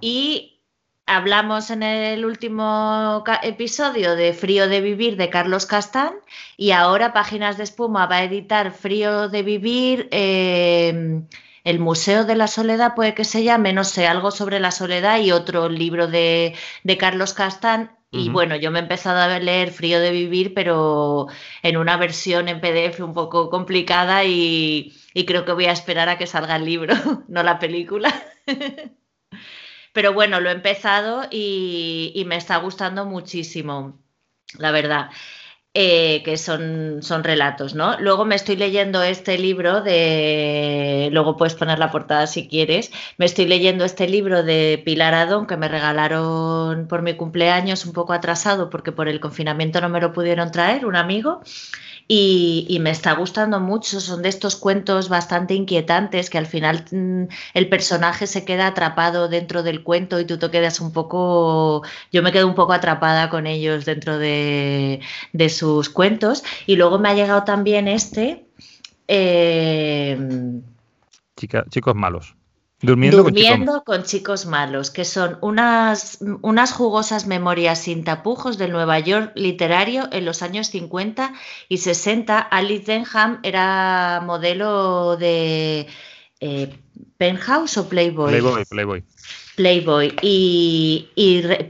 [0.00, 0.60] y
[1.06, 6.14] hablamos en el último episodio de Frío de Vivir de Carlos Castán
[6.56, 10.08] y ahora Páginas de Espuma va a editar Frío de Vivir.
[10.10, 11.22] Eh,
[11.66, 15.18] el Museo de la Soledad puede que se llame, no sé, algo sobre la soledad
[15.18, 16.54] y otro libro de,
[16.96, 17.95] Carlos Castán.
[18.10, 21.26] Y bueno, yo me he empezado a leer Frío de Vivir, pero
[21.62, 24.94] en una versión en PDF un poco complicada y,
[25.26, 26.94] creo que voy a esperar a que salga el libro,
[27.28, 28.14] no la película.
[29.92, 33.98] pero bueno, lo he empezado y, y me está gustando muchísimo,
[34.58, 35.10] la verdad.
[35.78, 38.00] Eh, que son, son relatos, ¿no?
[38.00, 43.26] Luego me estoy leyendo este libro de, luego puedes poner la portada si quieres, me
[43.26, 48.14] estoy leyendo este libro de Pilar Adón que me regalaron por mi cumpleaños un poco
[48.14, 51.42] atrasado porque por el confinamiento no me lo pudieron traer, un amigo,
[52.08, 54.00] y, me está gustando mucho.
[54.00, 59.28] Son de estos cuentos bastante inquietantes que al final mm, el personaje se queda atrapado
[59.28, 63.28] dentro del cuento y tú te quedas un poco, yo me quedo un poco atrapada
[63.28, 65.00] con ellos dentro de,
[65.48, 66.44] sus cuentos.
[66.66, 68.46] Y luego me ha llegado también este.
[69.08, 70.18] Eh,
[71.70, 72.36] chicos malos.
[72.82, 73.24] Durmiendo,
[73.84, 74.44] con, chicos...
[74.44, 80.42] malos, que son unas, unas jugosas memorias sin tapujos del Nueva York literario en los
[80.42, 81.32] años 50
[81.70, 82.38] y 60.
[82.38, 85.86] Alice Denham era modelo de
[86.40, 86.78] eh,
[87.16, 88.28] Penthouse o Playboy.
[88.28, 89.04] Playboy, Playboy.
[89.56, 91.08] Playboy y,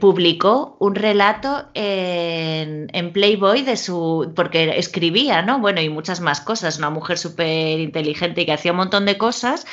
[0.01, 5.59] publicó un relato en, en, Playboy de su porque escribía, ¿no?
[5.59, 9.17] Bueno, y muchas más cosas, una mujer súper inteligente y que hacía un montón de
[9.17, 9.65] cosas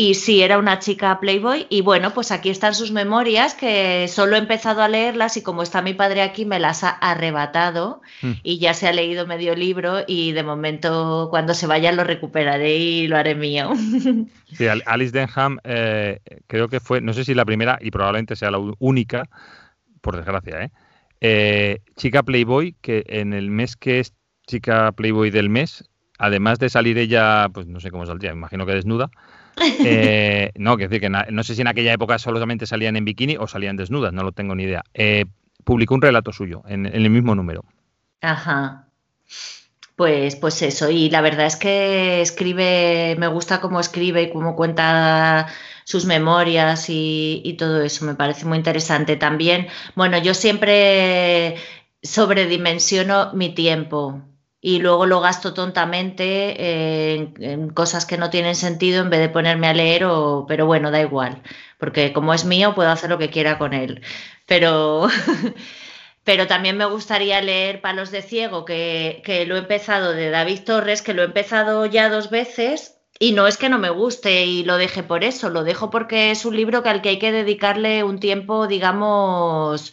[0.00, 1.66] y sí, era una chica Playboy.
[1.70, 5.64] Y bueno, pues aquí están sus memorias, que solo he empezado a leerlas y como
[5.64, 8.34] está mi padre aquí, me las ha arrebatado hmm.
[8.44, 12.76] y ya se ha leído medio libro y de momento cuando se vaya lo recuperaré
[12.76, 13.72] y lo haré mío.
[14.56, 18.50] Sí, Alice Denham eh, creo que fue, no sé si la primera y probablemente sea
[18.50, 19.28] la única,
[20.00, 20.70] por desgracia, ¿eh?
[21.20, 21.82] ¿eh?
[21.96, 24.14] chica Playboy que en el mes que es
[24.46, 25.84] chica Playboy del mes,
[26.18, 29.10] además de salir ella, pues no sé cómo saldría, imagino que desnuda,
[29.84, 33.36] eh, no, que decir que no sé si en aquella época solamente salían en bikini
[33.36, 34.84] o salían desnudas, no lo tengo ni idea.
[34.94, 35.24] Eh,
[35.64, 37.64] publicó un relato suyo en, el mismo número.
[38.20, 38.88] Ajá.
[39.96, 44.54] Pues, pues eso, y la verdad es que escribe, me gusta cómo escribe y cómo
[44.54, 45.48] cuenta
[45.84, 49.16] sus memorias y, todo eso, me parece muy interesante.
[49.16, 49.66] También,
[49.96, 51.56] bueno, yo siempre
[52.02, 54.22] sobredimensiono mi tiempo
[54.60, 59.68] y luego lo gasto tontamente en, cosas que no tienen sentido en vez de ponerme
[59.68, 61.42] a leer, o, pero bueno, da igual,
[61.78, 64.02] porque como es mío puedo hacer lo que quiera con él.
[64.46, 65.08] Pero,
[66.24, 70.60] pero también me gustaría leer Palos de Ciego, que, que lo he empezado de David
[70.64, 72.94] Torres, que lo he empezado ya dos veces.
[73.20, 76.30] Y no es que no me guste y lo deje por eso, lo dejo porque
[76.30, 79.92] es un libro que al que hay que dedicarle un tiempo, digamos,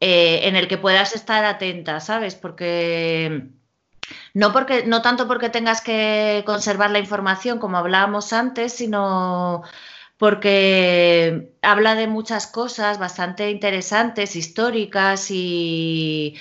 [0.00, 2.34] eh, en el que puedas estar atenta, ¿sabes?
[2.34, 3.50] Porque
[4.34, 9.62] no, porque, no tanto porque tengas que conservar la información, como hablábamos antes, sino
[10.18, 16.36] porque habla de muchas cosas bastante interesantes, históricas y,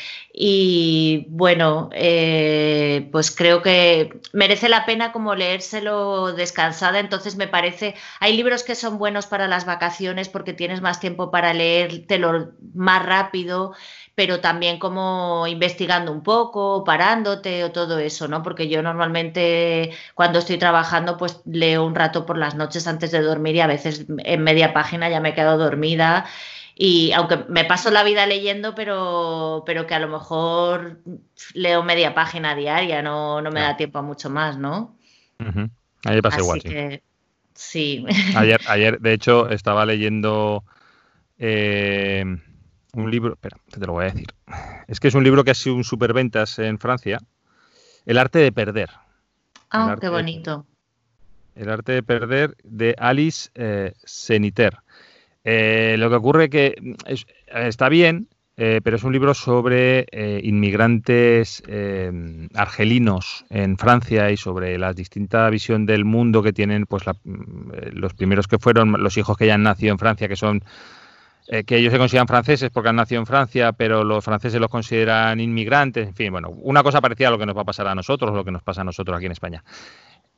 [1.29, 8.35] bueno, eh, pues creo que merece la pena como leérselo descansada, entonces me parece, hay
[8.35, 13.73] libros que son buenos para las vacaciones porque tienes más tiempo para leértelo más rápido
[14.15, 18.43] pero también como investigando un poco, parándote o todo eso, ¿no?
[18.43, 23.21] Porque yo normalmente cuando estoy trabajando pues leo un rato por las noches antes de
[23.21, 26.25] dormir y a veces en media página ya me he quedado dormida
[26.75, 30.99] y aunque me paso la vida leyendo, pero, pero que a lo mejor
[31.53, 34.97] leo media página diaria, no, no me da tiempo a mucho más, ¿no?
[36.05, 37.01] Ahí pasa igual, sí.
[37.53, 38.05] Sí.
[38.35, 40.63] Ayer, ayer de hecho, estaba leyendo
[41.37, 42.23] eh,
[42.93, 44.33] un libro, espera, te lo voy a decir.
[44.87, 47.19] Es que es un libro que ha sido un superventas en Francia,
[48.05, 48.89] El arte de perder.
[49.69, 50.65] Ah, qué bonito.
[51.55, 54.79] el arte de perder de Alice eh, Seniter.
[55.43, 56.75] Eh, lo que ocurre que
[57.47, 64.37] está bien, eh, pero es un libro sobre eh, inmigrantes eh, argelinos en Francia y
[64.37, 69.37] sobre la distinta visión del mundo que tienen pues los primeros que fueron los hijos
[69.37, 70.63] que ya han nacido en Francia, que son
[71.65, 75.41] que ellos se consideran franceses porque han nacido en Francia, pero los franceses los consideran
[75.41, 77.93] inmigrantes, en fin, bueno, una cosa parecida a lo que nos va a pasar a
[77.93, 79.61] nosotros, lo que nos pasa a nosotros aquí en España.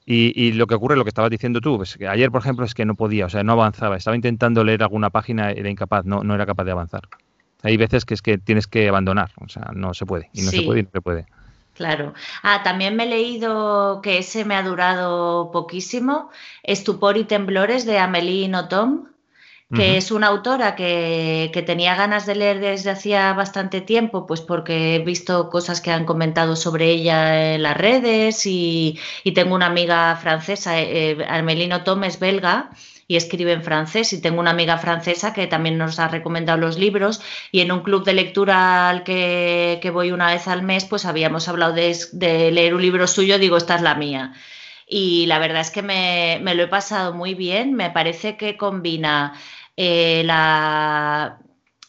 [0.08, 2.76] Y, lo que ocurre, lo que estabas diciendo tú, pues que ayer, por ejemplo, es
[2.76, 6.24] que no podía, o sea, no avanzaba, estaba intentando leer alguna página, era incapaz, no,
[6.24, 7.02] no era capaz de avanzar.
[7.64, 10.52] Hay veces que es que tienes que abandonar, o sea, no se puede, y no
[10.52, 11.26] se puede y no se puede.
[11.74, 12.14] Claro.
[12.44, 16.30] Ah, también me he leído que ese me ha durado poquísimo,
[16.62, 19.08] Estupor y Temblores de Amélie Nothomb,
[19.76, 24.96] que es una autora que, tenía ganas de leer desde hacía bastante tiempo, pues porque
[24.96, 29.00] he visto cosas que han comentado sobre ella en las redes y,
[29.34, 32.72] tengo una amiga francesa, eh, Amélie Nothomb es belga,
[33.08, 34.14] y escribe en francés.
[34.14, 37.82] Y tengo una amiga francesa que también nos ha recomendado los libros y en un
[37.82, 42.74] club de lectura al que, voy una vez al mes, pues habíamos hablado de, leer
[42.74, 44.34] un libro suyo, digo, esta es la mía.
[44.88, 49.34] Y la verdad es que me, lo he pasado muy bien, me parece que combina
[49.78, 51.40] eh, la,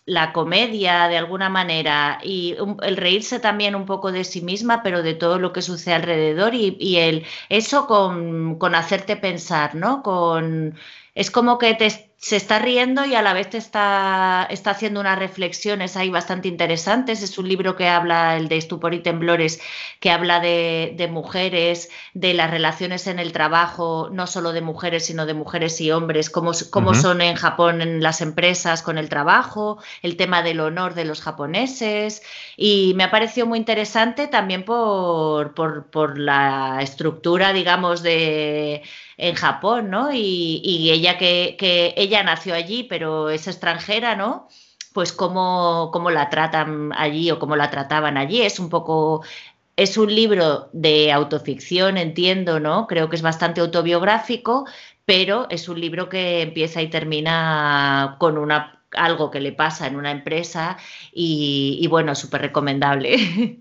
[0.07, 5.03] la comedia de alguna manera y el reírse también un poco de sí misma, pero
[5.03, 10.03] de todo lo que sucede alrededor y, el, eso con, con, hacerte pensar, ¿no?
[10.03, 10.79] Con
[11.15, 15.01] es como que te, se está riendo y a la vez te está, está haciendo
[15.01, 17.23] unas reflexiones ahí bastante interesantes.
[17.23, 19.61] Es un libro que habla, el de Estupor y Temblores,
[20.01, 25.27] que habla de, mujeres, de las relaciones en el trabajo, no solo de mujeres, sino
[25.27, 29.79] de mujeres y hombres, cómo, cómo son en Japón en las empresas con el trabajo,
[30.03, 32.23] el tema del honor de los japoneses.
[32.57, 38.83] Y me ha parecido muy interesante también por, por, por la estructura, digamos, de
[39.17, 40.13] en Japón, ¿no?
[40.13, 44.49] Y, ella que, ella nació allí, pero es extranjera, ¿no?
[44.93, 48.43] Pues cómo, cómo la tratan allí o cómo la trataban allí.
[48.43, 49.23] Es un poco
[49.77, 52.87] es un libro de autoficción, entiendo, ¿no?
[52.87, 54.67] Creo que es bastante autobiográfico,
[55.05, 59.97] pero es un libro que empieza y termina con una, algo que le pasa en
[59.97, 60.79] una empresa
[61.13, 63.17] y, y bueno, súper recomendable.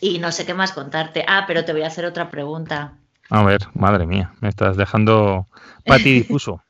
[0.00, 1.24] y no sé qué más contarte.
[1.26, 2.99] Ah, pero te voy a hacer otra pregunta.
[3.30, 5.46] A ver, madre mía, me estás dejando
[5.86, 6.62] patidifuso.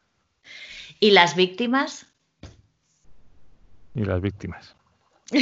[1.01, 2.07] ¿Y las víctimas?
[3.95, 4.77] Y las víctimas.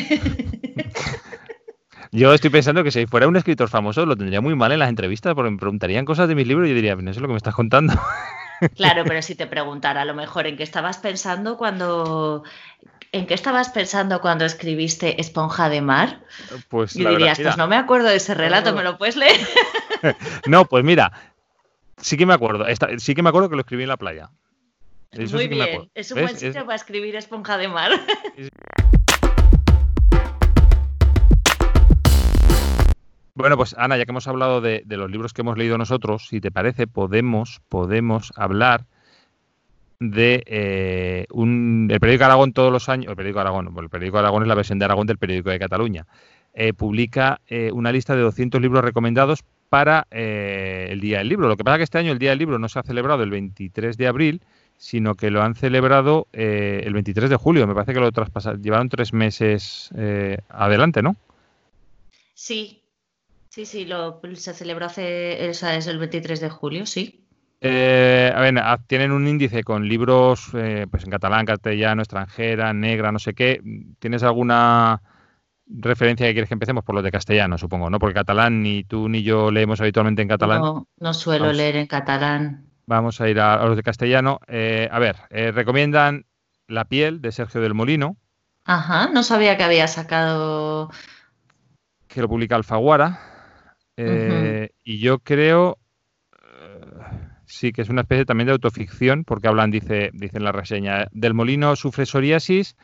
[2.13, 4.89] Yo estoy pensando que si fuera un escritor famoso lo tendría muy mal en las
[4.89, 7.35] entrevistas porque me preguntarían cosas de mis libros y yo diría, no sé lo que
[7.35, 7.93] me estás contando.
[8.77, 12.45] Claro, pero si te preguntara a lo mejor en qué estabas pensando cuando
[13.11, 16.21] ¿En qué estabas pensando cuando escribiste Esponja de Mar?
[16.68, 19.40] Pues y dirías, pues no me acuerdo de ese relato, ¿me lo puedes leer?
[20.47, 21.11] no, pues mira,
[21.97, 22.66] sí que me acuerdo.
[22.99, 24.31] sí que me acuerdo que lo escribí en la playa.
[25.33, 27.92] Muy bien, es un buen sitio para escribir Esponja de Mar.
[33.35, 36.27] Bueno, pues Ana, ya que hemos hablado de, de, los libros que hemos leído nosotros,
[36.27, 38.87] si te parece, podemos, podemos hablar
[40.01, 44.43] de eh, un, el periódico Aragón todos los años, el periódico Aragón, el periódico Aragón
[44.43, 46.07] es la versión de Aragón del periódico de Cataluña,
[46.55, 51.47] eh, publica eh, una lista de 200 libros recomendados para el Día del Libro.
[51.47, 53.23] Lo que pasa es que este año el Día del Libro no se ha celebrado
[53.23, 54.41] el 23 de abril,
[54.79, 57.67] sino que lo han celebrado el 23 de julio.
[57.67, 59.91] Me parece que lo traspasaron, llevaron tres meses
[60.49, 61.17] adelante, ¿no?
[62.33, 62.83] Sí,
[63.51, 67.28] sí, sí, lo, se celebró hace, es el 23 de julio, sí.
[67.61, 68.55] Eh, a ver,
[68.87, 73.61] tienen un índice con libros eh, pues en catalán, castellano, extranjera, negra, no sé qué.
[73.99, 75.03] ¿Tienes alguna
[75.66, 76.85] referencia que quieres que empecemos?
[76.85, 77.99] Por los de castellano, supongo, ¿no?
[77.99, 80.61] Porque catalán ni tú ni yo leemos habitualmente en catalán.
[80.61, 82.66] No, no suelo leer en catalán.
[82.87, 84.40] Vamos a ir a, los de castellano.
[84.47, 86.27] Eh, a ver, recomiendan
[86.68, 88.16] La piel de Sergio del Molino.
[88.64, 90.91] Ajá, no sabía que había sacado.
[92.07, 93.20] Que lo publica Alfaguara.
[93.97, 95.76] Y yo creo
[97.49, 101.07] Sí, que es una especie también de autoficción, porque hablan, dice, dice en la reseña,
[101.12, 102.76] del molino sufre psoriasis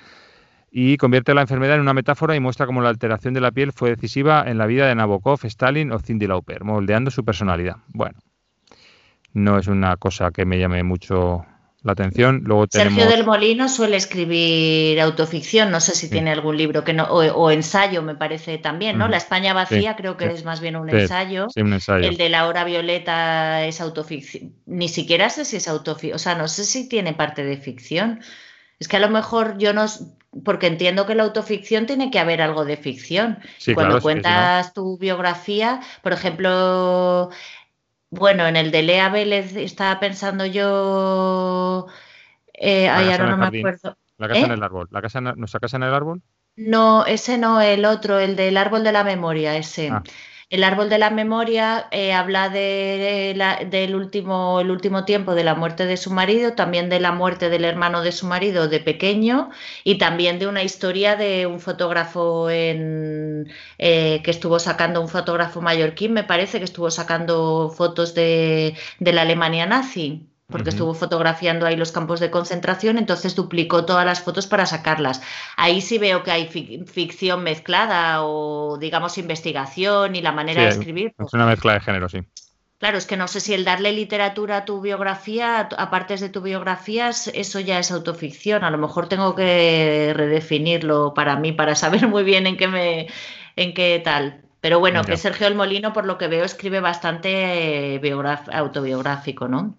[0.70, 3.72] y convierte la enfermedad en una metáfora y muestra cómo la alteración de la piel
[3.72, 7.76] fue decisiva en la vida de Nabokov, Stalin o Cindy Lauper, moldeando su personalidad.
[7.88, 8.18] Bueno,
[9.34, 11.44] no es una cosa que me llame mucho
[11.84, 12.42] la atención.
[12.44, 17.04] Luego Sergio del Molino suele escribir autoficción, no sé si tiene algún libro que no,
[17.04, 19.06] o, ensayo, me parece también, ¿no?
[19.06, 21.46] La España vacía creo que es más bien un ensayo.
[21.54, 22.08] un ensayo.
[22.08, 24.54] El de la hora violeta es autoficción.
[24.64, 28.20] Ni siquiera sé si es autoficción, o sea, no sé si tiene parte de ficción.
[28.78, 29.86] Es que a lo mejor yo no,
[30.42, 33.38] porque entiendo que la autoficción tiene que haber algo de ficción.
[33.74, 37.30] Cuando cuentas tu biografía, por ejemplo,
[38.14, 41.86] bueno, en el de Lea Vélez estaba pensando yo.
[42.52, 43.96] Eh, ahora no me acuerdo.
[44.18, 44.54] La casa en ¿Eh?
[44.54, 44.88] el árbol.
[44.90, 46.22] ¿La casa, ¿Nuestra casa en el árbol?
[46.56, 49.90] No, ese no, el otro, el del árbol de la memoria, ese.
[49.90, 50.02] Ah.
[50.50, 53.36] El árbol de la memoria eh, habla de,
[53.70, 57.48] del último, el último tiempo de la muerte de su marido, también de la muerte
[57.50, 59.50] del hermano de su marido de pequeño
[59.84, 65.60] y también de una historia de un fotógrafo en, eh, que estuvo sacando, un fotógrafo
[65.60, 71.76] mallorquín, me parece que estuvo sacando fotos de la Alemania nazi porque estuvo fotografiando ahí
[71.76, 75.22] los campos de concentración, entonces duplicó todas las fotos para sacarlas.
[75.56, 81.14] Ahí sí veo que hay ficción mezclada o, digamos, investigación y la manera de escribir.
[81.18, 82.20] Es una mezcla de género, sí.
[82.78, 86.28] Claro, es que no sé si el darle literatura a tu biografía, a partes de
[86.28, 88.62] tu biografía, eso ya es autoficción.
[88.62, 93.06] A lo mejor tengo que redefinirlo para mí, para saber muy bien en qué me,
[93.56, 94.42] en qué tal.
[94.60, 98.00] Pero bueno, que Sergio El Molino, por lo que veo, escribe bastante
[98.52, 99.78] autobiográfico, ¿no?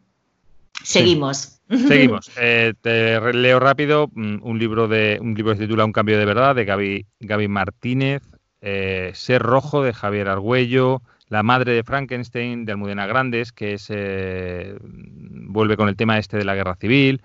[0.84, 1.56] Seguimos.
[1.70, 2.32] Seguimos.
[2.38, 6.20] Eh, te leo rápido mm, un libro de un libro que se titula Un cambio
[6.20, 8.24] de verdad de Gaby, Gaby Martínez,
[8.62, 13.88] eh, Ser rojo de Javier Argüello, La madre de Frankenstein de Almudena Grandes, que es
[13.90, 17.22] eh, vuelve con el tema este de la guerra civil.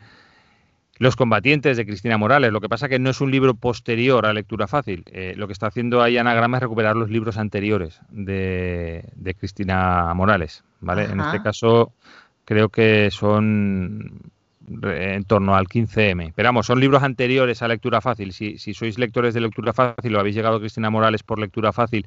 [0.97, 2.53] Los combatientes de Cristina Morales.
[2.53, 5.05] Lo que pasa que no es un libro posterior a lectura fácil.
[5.35, 10.63] lo que está haciendo ahí Anagrama es recuperar los libros anteriores de, Cristina Morales.
[10.81, 11.05] ¿vale?
[11.05, 11.95] En este caso
[12.51, 14.33] creo que son
[14.83, 16.33] en torno al 15M.
[16.35, 18.33] Pero vamos, son libros anteriores a lectura fácil.
[18.33, 22.07] Si, sois lectores de lectura fácil o habéis llegado a Cristina Morales por lectura fácil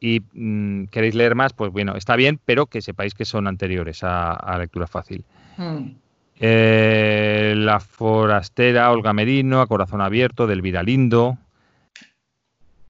[0.00, 4.00] y mm, queréis leer más, pues bueno, está bien, pero que sepáis que son anteriores
[4.02, 5.24] a, lectura fácil.
[5.56, 5.92] Hmm.
[6.40, 11.38] Eh, la forastera, Olga Merino, A Corazón Abierto, del Lindo,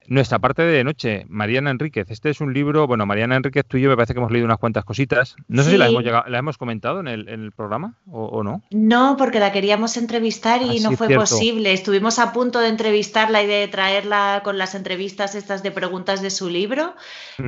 [0.09, 2.09] nuestra parte de noche, Mariana Enríquez.
[2.09, 4.45] Este es un libro, bueno, Mariana Enríquez, tú y yo me parece que hemos leído
[4.45, 5.35] unas cuantas cositas.
[5.47, 8.63] No sé si la hemos, la hemos comentado en el, programa o, no.
[8.71, 11.73] No, porque la queríamos entrevistar y ah, no fue posible.
[11.73, 16.31] Estuvimos a punto de entrevistarla y de traerla con las entrevistas estas de preguntas de
[16.31, 16.95] su libro,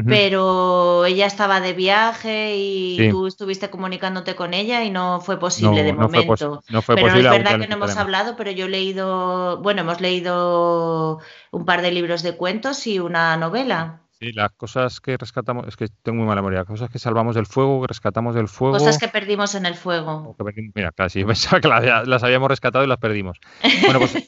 [0.05, 5.83] pero ella estaba de viaje y tú estuviste comunicándote con ella y no fue posible
[5.83, 6.63] de momento.
[6.69, 7.29] no fue pero posible.
[7.29, 11.19] es verdad que no hemos hablado, pero yo he leído, bueno, hemos leído
[11.51, 12.50] un par de libros de cuentos
[12.85, 14.01] y una novela.
[14.21, 17.47] Sí, las cosas que rescatamos, es que tengo muy mala memoria, cosas que salvamos del
[17.47, 18.77] fuego, que rescatamos del fuego.
[18.77, 20.35] Cosas que perdimos en el fuego.
[20.75, 23.39] mira, casi pensaba que las, habíamos rescatado y las perdimos.
[23.83, 24.13] Bueno, pues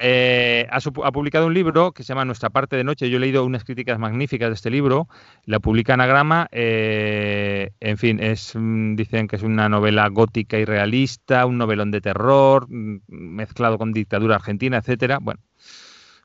[0.00, 3.08] eh, ha, publicado un libro que se llama Nuestra parte de noche.
[3.08, 5.06] Yo he leído unas críticas magníficas de este libro.
[5.44, 6.48] La publica Anagrama.
[6.50, 11.92] Eh, en fin, es mm, dicen que es una novela gótica y realista, un novelón
[11.92, 15.18] de terror, mm, mezclado con dictadura argentina, etcétera.
[15.20, 15.40] Bueno,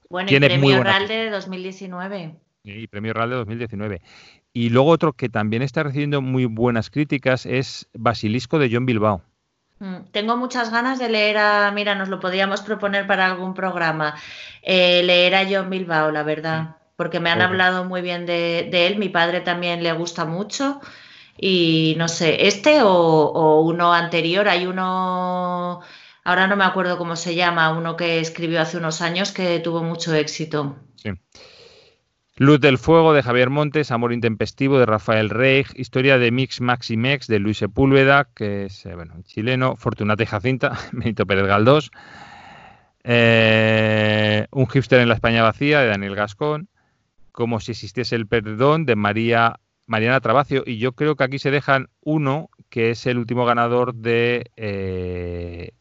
[0.09, 2.35] bueno, y Premio Real de 2019.
[2.63, 4.01] Y Premio Real de 2019.
[4.53, 9.21] Y luego otro que también está recibiendo muy buenas críticas es Basilisco de John Bilbao.
[9.79, 14.15] Mm, tengo muchas ganas de leer a, mira, nos lo podríamos proponer para algún programa,
[14.61, 18.97] eh, leer a John Bilbao, la verdad, porque me han hablado muy bien de, él,
[18.97, 20.79] mi padre también le gusta mucho
[21.37, 25.81] y no sé, este o uno anterior, hay uno
[26.25, 29.83] Ahora no me acuerdo cómo se llama, uno que escribió hace unos años que tuvo
[29.83, 30.75] mucho éxito.
[32.37, 37.27] Luz del Fuego de Javier Montes, Amor Intempestivo de Rafael Reig, Historia de Mix Maximex
[37.27, 41.91] de Luis Sepúlveda, que es eh, bueno, chileno, Fortunata y Jacinta, Benito Pérez Galdós,
[43.03, 46.69] eh, Un hipster en la España vacía de Daniel Gascón,
[47.31, 51.51] Como si existiese el perdón de María Mariana Trabacio, y yo creo que aquí se
[51.51, 55.73] dejan uno que es el último ganador de eh,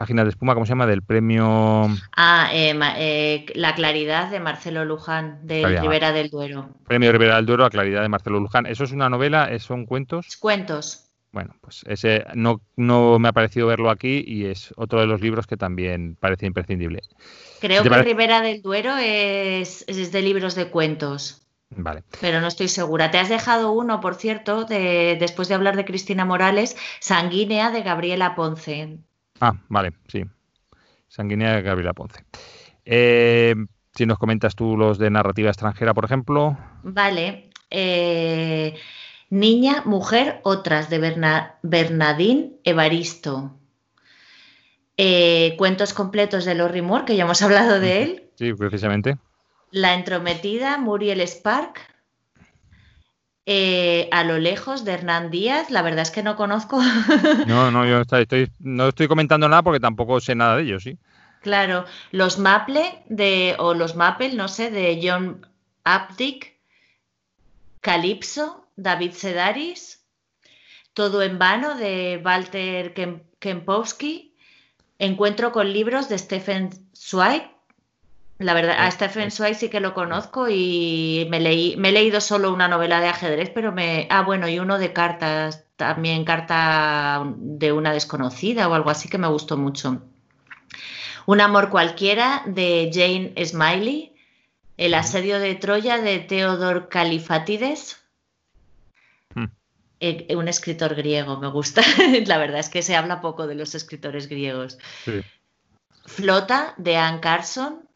[0.00, 0.86] página de espuma, ¿cómo se llama?
[0.86, 1.86] Del premio.
[2.16, 6.70] Ah, eh, eh, La Claridad de Marcelo Luján, de Rivera del Duero.
[6.86, 8.64] Premio Rivera del Duero, La Claridad de Marcelo Luján.
[8.64, 9.50] ¿Eso es una novela?
[9.58, 10.38] ¿Son cuentos?
[10.38, 11.10] Cuentos.
[11.32, 15.20] Bueno, pues ese no, no me ha parecido verlo aquí y es otro de los
[15.20, 17.02] libros que también parece imprescindible.
[17.60, 21.46] Creo que Rivera del Duero es, es, de libros de cuentos.
[21.68, 22.04] Vale.
[22.22, 23.10] Pero no estoy segura.
[23.10, 27.82] Te has dejado uno, por cierto, de, después de hablar de Cristina Morales, Sanguínea de
[27.82, 28.98] Gabriela Ponce.
[29.40, 30.24] Ah, vale, sí.
[31.08, 32.24] Sanguínea de Gabriela Ponce.
[32.84, 33.54] Eh,
[33.94, 36.56] si nos comentas tú los de narrativa extranjera, por ejemplo.
[36.82, 37.50] Vale.
[37.70, 38.74] Eh,
[39.30, 40.98] niña, mujer, otras de
[41.62, 43.56] Bernadín Evaristo.
[44.96, 48.30] eh, cuentos completos de Lorry Moore, que ya hemos hablado de él.
[48.36, 49.16] Sí, precisamente.
[49.70, 51.80] La entrometida, Muriel Spark.
[53.52, 56.80] Eh, a lo lejos de Hernán Díaz, la verdad es que no conozco.
[57.48, 60.96] No, no, yo estoy, no estoy comentando nada porque tampoco sé nada de ellos, sí.
[61.42, 65.44] Claro, los Maple de, o los Maple, no sé, de John
[65.82, 66.54] Apdick,
[67.80, 70.06] Calypso, David Sedaris,
[70.94, 72.94] Todo en vano de Walter
[73.40, 74.36] Kempowski,
[75.00, 77.50] Encuentro con libros de Stephen Zweig.
[78.40, 82.22] La verdad, a Stephen Zweig sí que lo conozco y me, leí, me he leído
[82.22, 84.08] solo una novela de ajedrez, pero me...
[84.08, 89.18] Ah, bueno, y uno de cartas, también carta de una desconocida o algo así que
[89.18, 90.00] me gustó mucho.
[91.26, 94.14] Un amor cualquiera de Jane Smiley,
[94.78, 98.02] El asedio de Troya de Theodor Califatides,
[99.34, 99.44] hmm.
[100.00, 101.82] eh, un escritor griego, me gusta.
[102.24, 104.78] La verdad es que se habla poco de los escritores griegos.
[106.06, 107.89] Flota de Anne Carson,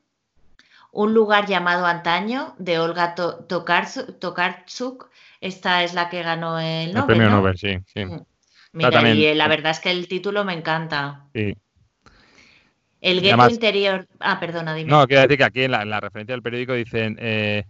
[0.94, 5.10] Un lugar llamado antaño de Olga Tokarczuk.
[5.40, 7.06] Esta es la que ganó el Nobel.
[7.06, 7.78] premio Nobel, sí.
[7.96, 8.20] Mm.
[8.72, 11.26] Mira, y eh, la verdad es que el título me encanta.
[11.34, 11.56] Sí.
[13.00, 14.06] El gueto interior.
[14.20, 14.88] Ah, perdona, dime.
[14.88, 17.16] No, quiero decir que aquí en la, referencia del periódico dicen.
[17.20, 17.64] Eh,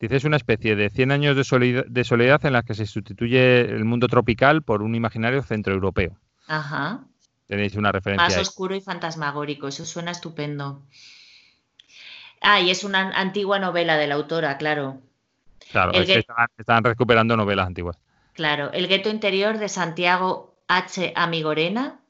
[0.00, 3.84] dice, es una especie de 100 años de soledad, en la que se sustituye el
[3.84, 6.16] mundo tropical por un imaginario centroeuropeo.
[6.46, 7.04] Ajá.
[7.46, 8.26] Tenéis una referencia.
[8.26, 10.86] Más oscuro y fantasmagórico, eso suena estupendo.
[12.40, 15.00] Ah, y es una antigua novela de la autora, claro.
[15.70, 16.24] Claro, es que
[16.58, 17.96] están, recuperando novelas antiguas.
[18.32, 21.12] Claro, El gueto interior de Santiago H.
[21.14, 22.00] Amigorena,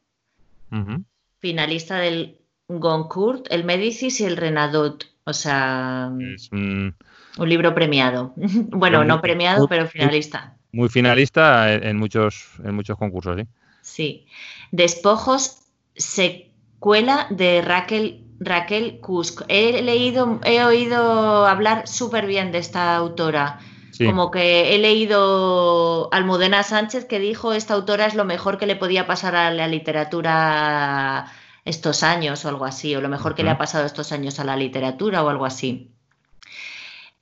[1.41, 5.07] finalista del Goncourt, el Médicis y el Renadot.
[5.25, 6.95] O sea, un...
[7.39, 8.33] libro premiado.
[8.37, 10.57] bueno, no premiado, pero finalista.
[10.73, 13.47] Muy, finalista en muchos, en muchos concursos, ¿sí?
[13.83, 14.27] Sí.
[14.71, 15.63] Despojos,
[15.95, 19.43] secuela de Raquel, Raquel Kusk.
[19.49, 23.61] He leído, he oído hablar súper bien de esta autora.
[24.05, 28.75] Como que he leído Almudena Sánchez que dijo esta autora es lo mejor que le
[28.75, 31.31] podía pasar a la literatura
[31.67, 34.45] estos años o algo así, o lo mejor que le ha pasado estos años a
[34.45, 35.93] la literatura o algo así.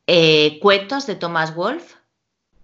[0.07, 1.95] Eh, cuentos de Thomas Wolf,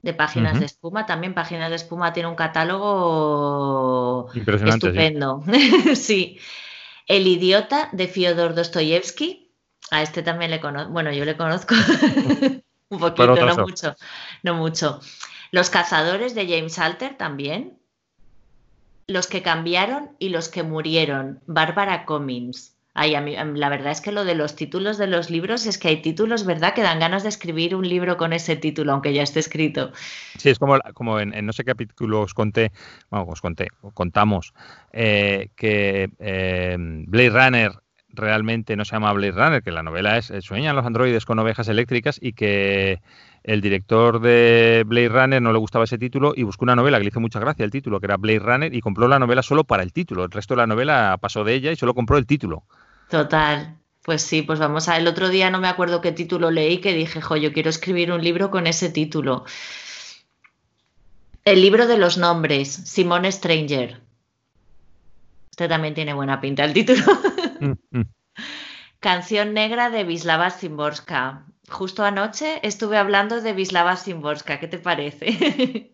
[0.03, 1.07] de Páginas de Espuma.
[1.07, 5.43] También Páginas de Espuma tiene un catálogo estupendo.
[5.97, 6.39] Sí.
[7.07, 9.53] El idiota de Fyodor Dostoyevsky.
[9.91, 10.91] A este también le conozco.
[10.91, 11.75] Bueno, yo le conozco
[12.89, 13.95] un poquito, no mucho.
[14.43, 15.01] No mucho.
[15.51, 17.79] Los cazadores de James Alter también.
[19.07, 22.74] Los que cambiaron y los que murieron, Bárbara Cummings.
[22.97, 25.79] Ay, a mí, la verdad es que lo de los títulos de los libros es
[25.79, 26.75] que hay títulos, ¿verdad?
[26.75, 29.91] Que dan ganas de escribir un libro con ese título, aunque ya esté escrito.
[30.39, 32.71] Sí, es como, como en, no sé qué capítulo os conté,
[33.11, 34.55] bueno, os conté, contamos,
[34.93, 37.73] eh, que eh, Blade Runner
[38.11, 41.67] realmente no se llama Blade Runner, que la novela es Sueñan los androides con ovejas
[41.67, 43.01] eléctricas y que
[43.43, 47.05] el director de Blade Runner no le gustaba ese título y buscó una novela que
[47.05, 49.65] le hizo mucha gracia el título, que era Blade Runner, y compró la novela solo
[49.65, 50.23] para el título.
[50.23, 52.63] El resto de la novela pasó de ella y solo compró el título.
[53.09, 53.79] Total.
[54.03, 54.97] Pues sí, pues vamos a.
[54.97, 58.13] El otro día no me acuerdo qué título leí que dije, jo, yo quiero escribir
[58.13, 59.45] un libro con ese título.
[61.45, 64.01] El libro de los nombres, Simone Stranger.
[65.51, 67.05] Este también tiene buena pinta el título.
[67.61, 68.03] Mm, mm.
[68.99, 74.61] Canción negra de Vislava Zimborska justo anoche estuve hablando de Vislava Zimborska.
[74.61, 75.91] ¿Qué te parece?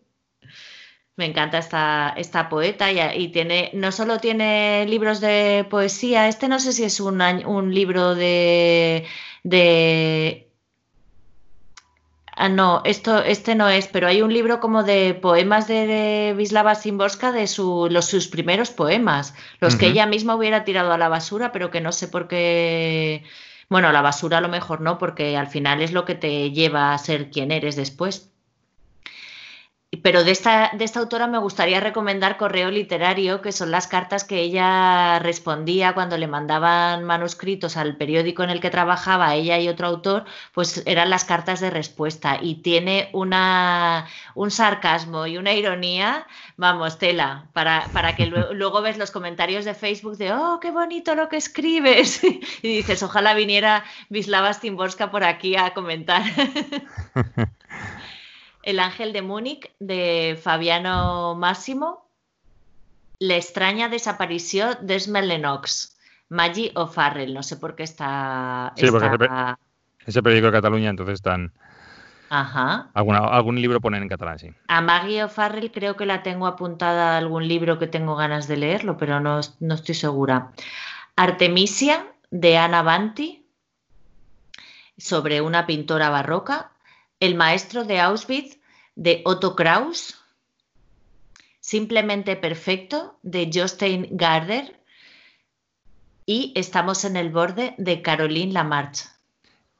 [1.17, 6.59] Me encanta esta, esta poeta y, tiene, no solo tiene libros de poesía, este no
[6.59, 9.05] sé si es un, un libro de,
[9.43, 10.51] de
[12.33, 16.73] Ah, no, esto, este no es, pero hay un libro como de poemas de, Vislava
[16.75, 21.07] Zimborska de su, los, sus primeros poemas, los que ella misma hubiera tirado a la
[21.07, 23.23] basura, pero que no sé por qué
[23.69, 26.93] bueno, la basura a lo mejor no, porque al final es lo que te lleva
[26.93, 28.30] a ser quien eres después.
[30.03, 34.23] Pero de esta, de esta autora me gustaría recomendar Correo Literario, que son las cartas
[34.23, 39.67] que ella respondía cuando le mandaban manuscritos al periódico en el que trabajaba ella y
[39.67, 40.23] otro autor,
[40.53, 42.37] pues eran las cartas de respuesta.
[42.41, 46.25] Y tiene una, un sarcasmo y una ironía,
[46.55, 51.15] vamos, tela, para, para que luego, ves los comentarios de Facebook de, oh, qué bonito
[51.15, 52.23] lo que escribes.
[52.23, 52.37] y
[52.77, 56.23] dices, ojalá viniera Vislava Stimborska por aquí a comentar.
[58.63, 62.05] El ángel de Múnich de Fabiano Máximo.
[63.19, 65.97] La extraña desaparición de Lennox.
[66.29, 67.33] Maggie O'Farrell.
[67.33, 68.73] No sé por qué está.
[68.77, 69.07] Sí, porque
[70.05, 71.51] ese, periódico de Cataluña, entonces están.
[72.29, 72.89] Ajá.
[72.93, 74.53] algún libro ponen en catalán, sí.
[74.69, 78.55] A Maggie O'Farrell creo que la tengo apuntada a algún libro que tengo ganas de
[78.55, 80.53] leerlo, pero no, no estoy segura.
[81.17, 83.45] Artemisia, de Ana Banti,
[84.97, 86.70] sobre una pintora barroca.
[87.21, 88.59] El maestro de Auschwitz,
[88.95, 90.19] de Otto Kraus.
[91.61, 94.81] Simplemente Perfecto, de Jostein Garder.
[96.25, 99.05] Y Estamos en el borde, de Caroline Lamarche.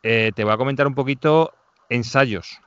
[0.03, 1.51] Eh, te voy a comentar un poquito
[1.89, 2.61] ensayos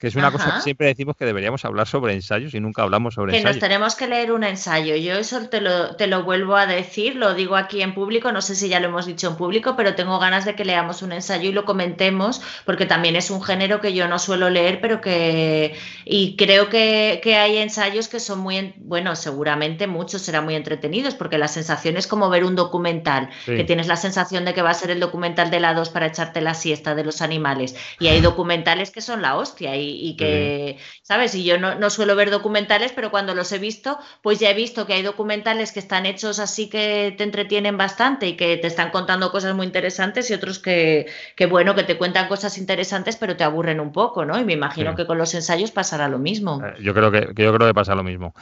[0.00, 3.14] que es una cosa que siempre decimos que deberíamos hablar sobre ensayos y nunca hablamos
[3.14, 3.56] sobre ensayos.
[3.56, 4.96] Que nos tenemos que leer un ensayo.
[4.96, 8.40] Yo eso te lo, te lo vuelvo a decir, lo digo aquí en público, no
[8.40, 11.12] sé si ya lo hemos dicho en público, pero tengo ganas de que leamos un
[11.12, 15.02] ensayo y lo comentemos, porque también es un género que yo no suelo leer, pero
[15.02, 15.76] que...
[16.06, 21.36] Y creo que, hay ensayos que son muy, bueno, seguramente muchos serán muy entretenidos, porque
[21.36, 24.74] la sensación es como ver un documental, que tienes la sensación de que va a
[24.74, 27.76] ser el documental de la 2 para echarte la siesta de los animales.
[27.98, 29.76] Y hay documentales que son la hostia.
[29.76, 31.34] Y, y, que, ¿sabes?
[31.34, 34.86] Y yo no, suelo ver documentales, pero cuando los he visto, pues ya he visto
[34.86, 38.90] que hay documentales que están hechos así que te entretienen bastante y que te están
[38.90, 41.06] contando cosas muy interesantes y otros que,
[41.48, 44.38] bueno, que te cuentan cosas interesantes, pero te aburren un poco, ¿no?
[44.38, 46.62] Y me imagino que con los ensayos pasará lo mismo.
[46.64, 48.34] Eh, yo creo que, yo creo que pasa lo mismo.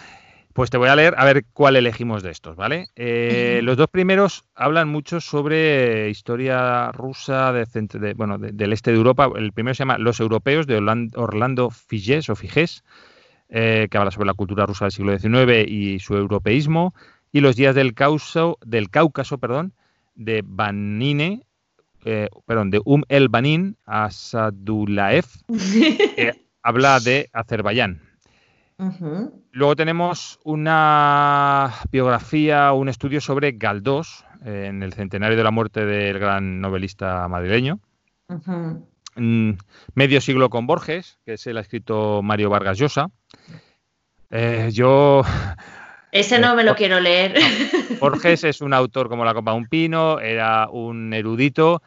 [0.58, 2.88] Pues te voy a leer a ver cuál elegimos de estos, ¿vale?
[2.96, 9.30] Eh, los dos primeros hablan mucho sobre historia rusa de, bueno, del este de Europa.
[9.36, 10.78] El primero se llama Los europeos de
[11.14, 12.82] Orlando Figés o Figés,
[13.48, 16.92] eh, que habla sobre la cultura rusa del siglo XIX y su europeísmo.
[17.30, 19.74] Y Los días del, Causo, del Cáucaso, perdón,
[20.16, 21.46] de Banine,
[22.04, 25.24] eh, perdón, de Um El Banin Asadulaev,
[26.16, 26.32] que
[26.64, 28.07] habla de Azerbaiyán.
[29.50, 36.18] Luego tenemos una biografía, un estudio sobre Galdós, en el centenario de la muerte del
[36.18, 37.80] gran novelista madrileño.
[39.16, 39.52] Mm,
[39.94, 43.10] medio siglo con Borges, que se el ha escrito Mario Vargas Llosa.
[44.30, 45.22] Eh, yo.
[46.12, 47.34] Ese no me lo quiero leer.
[48.00, 51.82] Borges es un autor como la copa de un pino, era un erudito,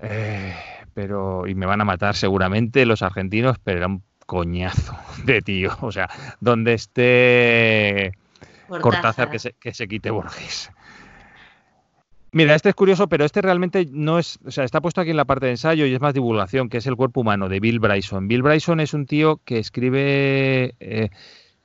[0.00, 0.54] eh,
[0.94, 5.76] pero, y me van a matar seguramente los argentinos, pero era un coñazo de tío.
[5.80, 6.08] O sea,
[6.40, 8.12] donde esté
[8.68, 10.70] Cortázar, que, se, que se quite Borges.
[12.32, 15.16] Mira, este es curioso, pero este realmente no es, o sea, está puesto aquí en
[15.16, 17.78] la parte de ensayo y es más divulgación, que es el cuerpo humano de Bill
[17.78, 18.28] Bryson.
[18.28, 21.08] Bill Bryson es un tío que escribe eh,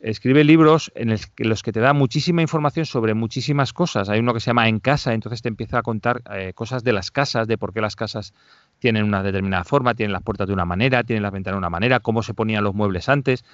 [0.01, 4.09] escribe libros en los que te da muchísima información sobre muchísimas cosas.
[4.09, 6.93] Hay uno que se llama En casa, entonces te empieza a contar eh, cosas de
[6.93, 8.33] las casas, de por qué las casas
[8.81, 11.69] tienen una determinada forma, tienen las puertas de una manera, tienen las ventanas de una
[11.69, 13.45] manera, cómo se ponían los muebles antes.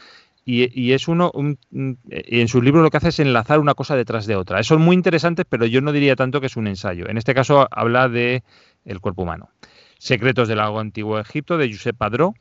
[0.49, 1.33] Y, es uno,
[1.69, 4.63] y en sus libros lo que hace es enlazar una cosa detrás de otra.
[4.63, 7.09] Son muy interesantes, pero yo no diría tanto que es un ensayo.
[7.09, 8.43] En este caso habla de
[8.85, 9.49] el cuerpo humano.
[9.97, 12.33] Secretos del lago antiguo Egipto de Josep Padró,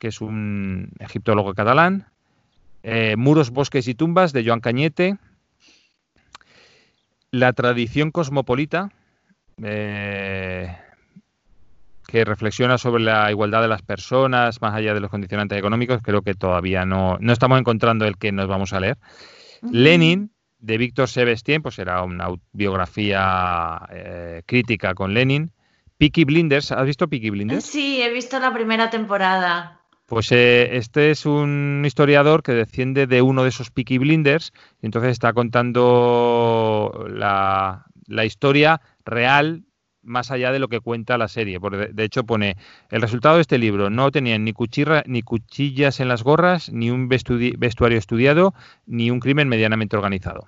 [0.00, 2.08] que es un egiptólogo catalán.
[2.82, 5.16] Eh, Muros, Bosques y Tumbas de Joan Cañete.
[7.30, 8.90] La tradición cosmopolita,
[9.62, 10.76] eh,
[12.06, 16.00] que reflexiona sobre la igualdad de las personas más allá de los condicionantes económicos.
[16.02, 18.98] Creo que todavía no, no estamos encontrando el que nos vamos a leer.
[19.70, 25.52] Lenin, de Víctor Sebestien, pues era una biografía eh, crítica con Lenin.
[25.98, 27.64] Peaky Blinders, ¿has visto Peaky Blinders?
[27.64, 29.80] Sí, he visto la primera temporada.
[30.06, 34.86] Pues eh, este es un historiador que desciende de uno de esos Peaky Blinders y
[34.86, 37.84] entonces está contando la,
[38.24, 39.64] historia real
[40.06, 41.60] más allá de lo que cuenta la serie.
[41.60, 42.56] Porque de, hecho pone,
[42.90, 46.90] el resultado de este libro no tenían ni, cuchilla, ni cuchillas en las gorras, ni
[46.90, 48.54] un vestuario estudiado,
[48.86, 50.46] ni un crimen medianamente organizado.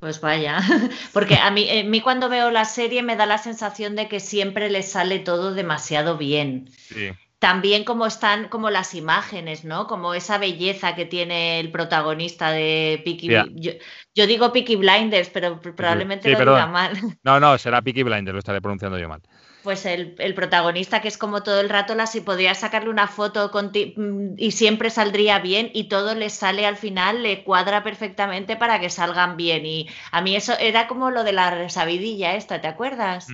[0.00, 0.58] Pues vaya,
[1.12, 4.20] porque a mí, a mí cuando veo la serie me da la sensación de que
[4.20, 6.68] siempre le sale todo demasiado bien.
[6.70, 7.12] Sí
[7.46, 9.86] también como están como las imágenes, ¿no?
[9.86, 13.72] Como esa belleza que tiene el protagonista de Peaky yo,
[14.16, 16.94] yo, digo Peaky Blinders, pero probablemente lo diga mal.
[17.22, 19.22] No, no, será Peaky Blinders, lo estaré pronunciando yo mal.
[19.62, 23.52] Pues el, protagonista que es como todo el rato la si podría sacarle una foto
[23.52, 28.80] mm, y siempre saldría bien y todo le sale al final, le cuadra perfectamente para
[28.80, 29.64] que salgan bien.
[29.64, 33.28] Y a mí eso era como lo de la sabidilla esta, ¿te acuerdas?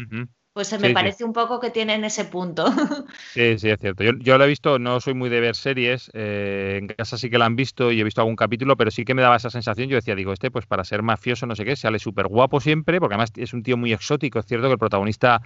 [0.53, 2.67] Pues me parece un poco que tienen ese punto.
[3.33, 4.05] Sí, sí, es cierto.
[4.05, 7.39] Yo, lo he visto, no soy muy de ver series, eh, en casa sí que
[7.39, 9.89] la han visto y he visto algún capítulo, pero sí que me daba esa sensación.
[9.89, 13.01] Yo decía, digo, este pues para ser mafioso, no sé qué, sale súper guapo siempre,
[13.01, 14.39] porque además es un tío muy exótico.
[14.39, 15.41] Es cierto que el protagonista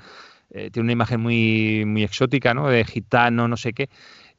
[0.51, 2.69] eh, tiene una imagen muy, muy exótica, ¿no?
[2.69, 3.89] De gitano, no sé qué.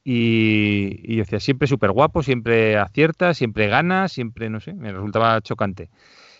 [0.04, 4.92] Y, y yo decía, siempre súper guapo, siempre acierta, siempre gana, siempre, no sé, me
[4.92, 5.88] resultaba chocante.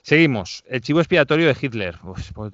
[0.03, 0.65] Seguimos.
[0.69, 1.99] El chivo expiatorio de Hitler.
[2.03, 2.53] Pues, pues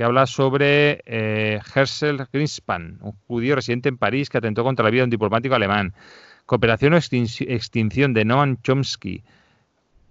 [0.00, 4.90] que habla sobre eh, Herschel Greenspan, un judío residente en París que atentó contra la
[4.90, 5.92] vida de un diplomático alemán.
[6.46, 9.22] Cooperación o extinción de Noam Chomsky.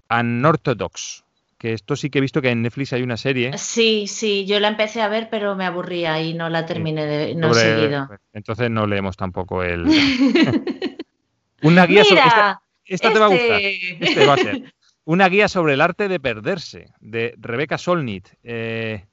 [0.08, 1.24] Unorthodox,
[1.58, 3.58] que esto sí que he visto que en Netflix hay una serie.
[3.58, 7.34] Sí, sí, yo la empecé a ver, pero me aburría y no la terminé de
[7.34, 8.10] no seguido.
[8.32, 9.86] Entonces no leemos tampoco el.
[11.64, 12.22] una guía sobre.
[12.86, 13.60] Esta, te va a gustar.
[13.60, 14.06] Este.
[14.06, 14.72] este va a ser.
[15.06, 18.28] Una guía sobre el arte de perderse, de Rebeca Solnit.
[18.44, 19.08] Eh,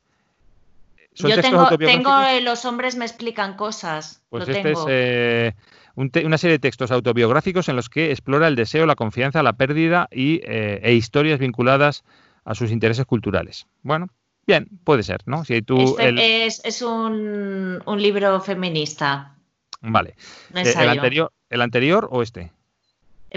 [1.17, 2.11] yo tengo, tengo
[2.43, 4.23] Los hombres me explican cosas.
[4.29, 5.53] Pues este es eh,
[5.97, 10.09] una serie de textos autobiográficos en los que explora el deseo, la confianza, la pérdida
[10.11, 12.05] y, eh, e historias vinculadas
[12.45, 13.67] a sus intereses culturales.
[13.83, 14.09] Bueno,
[14.47, 15.45] bien, puede ser, ¿no?
[15.45, 19.35] Si tú este es, un, libro feminista.
[19.81, 20.17] Vale.
[20.55, 22.53] Eh, ¿El, anterior, ¿El anterior o este?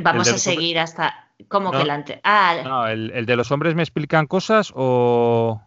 [0.01, 1.27] Vamos a seguir hasta.
[1.47, 2.21] ¿Cómo que el anterior?
[2.25, 5.61] Ah, no, el, de los hombres me explican cosas o.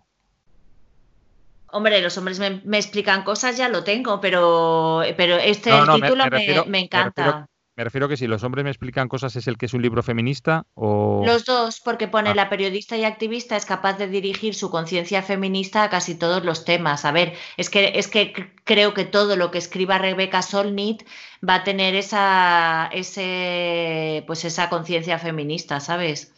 [1.73, 6.25] Hombre, los hombres me, explican cosas, ya lo tengo, pero, pero este título
[6.67, 7.49] me, encanta.
[7.75, 10.03] Me refiero que si los hombres me explican cosas es el que es un libro
[10.03, 11.23] feminista o...
[11.25, 12.35] Los dos, porque pone ah.
[12.35, 16.67] la periodista y activista es capaz de dirigir su conciencia feminista a casi todos los
[16.67, 17.07] temas.
[17.07, 21.05] A ver, es que, es que creo que todo lo que escriba Rebeca Solnit
[21.49, 26.35] va a tener esa, ese, pues esa conciencia feminista, ¿sabes?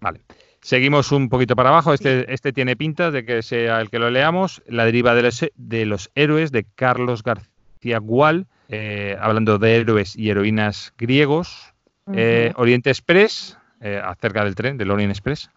[0.00, 0.20] Vale.
[0.62, 1.92] Seguimos un poquito para abajo.
[1.92, 4.62] Este, este tiene pintas de que sea el que lo leamos.
[4.66, 10.16] La deriva de los, de los héroes de Carlos García Gual eh, hablando de héroes
[10.16, 11.74] y heroínas griegos.
[12.14, 15.50] Eh, Oriente Express, eh, acerca del tren, del Orient Express.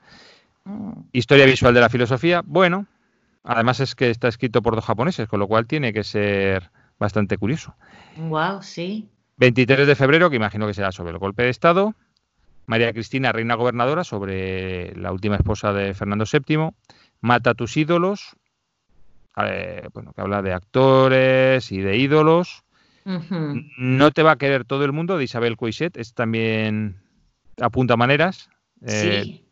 [0.66, 0.91] Mm.
[1.14, 2.41] Historia visual de la filosofía.
[2.45, 2.88] Bueno,
[3.43, 7.38] además es que está escrito por dos japoneses, con lo cual tiene que ser bastante
[7.38, 7.76] curioso.
[8.18, 9.08] Wow, sí.
[9.38, 11.93] 23 de febrero, que imagino que será sobre el golpe de Estado.
[12.66, 16.72] María Cristina, reina gobernadora, sobre la última esposa de Fernando VII.
[17.22, 18.36] Mata a tus ídolos.
[19.93, 22.63] bueno, que habla de actores y de ídolos.
[23.05, 26.97] No te va a querer todo el mundo de Isabel Coixet, es también
[27.61, 28.49] apunta maneras.
[28.82, 29.45] Eh, sí.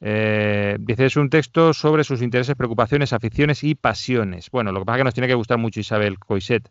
[0.00, 4.50] Eh, dice, es un texto sobre sus intereses, preocupaciones, aficiones y pasiones.
[4.50, 6.68] Bueno, lo que pasa es que nos tiene que gustar mucho Isabel Coixet.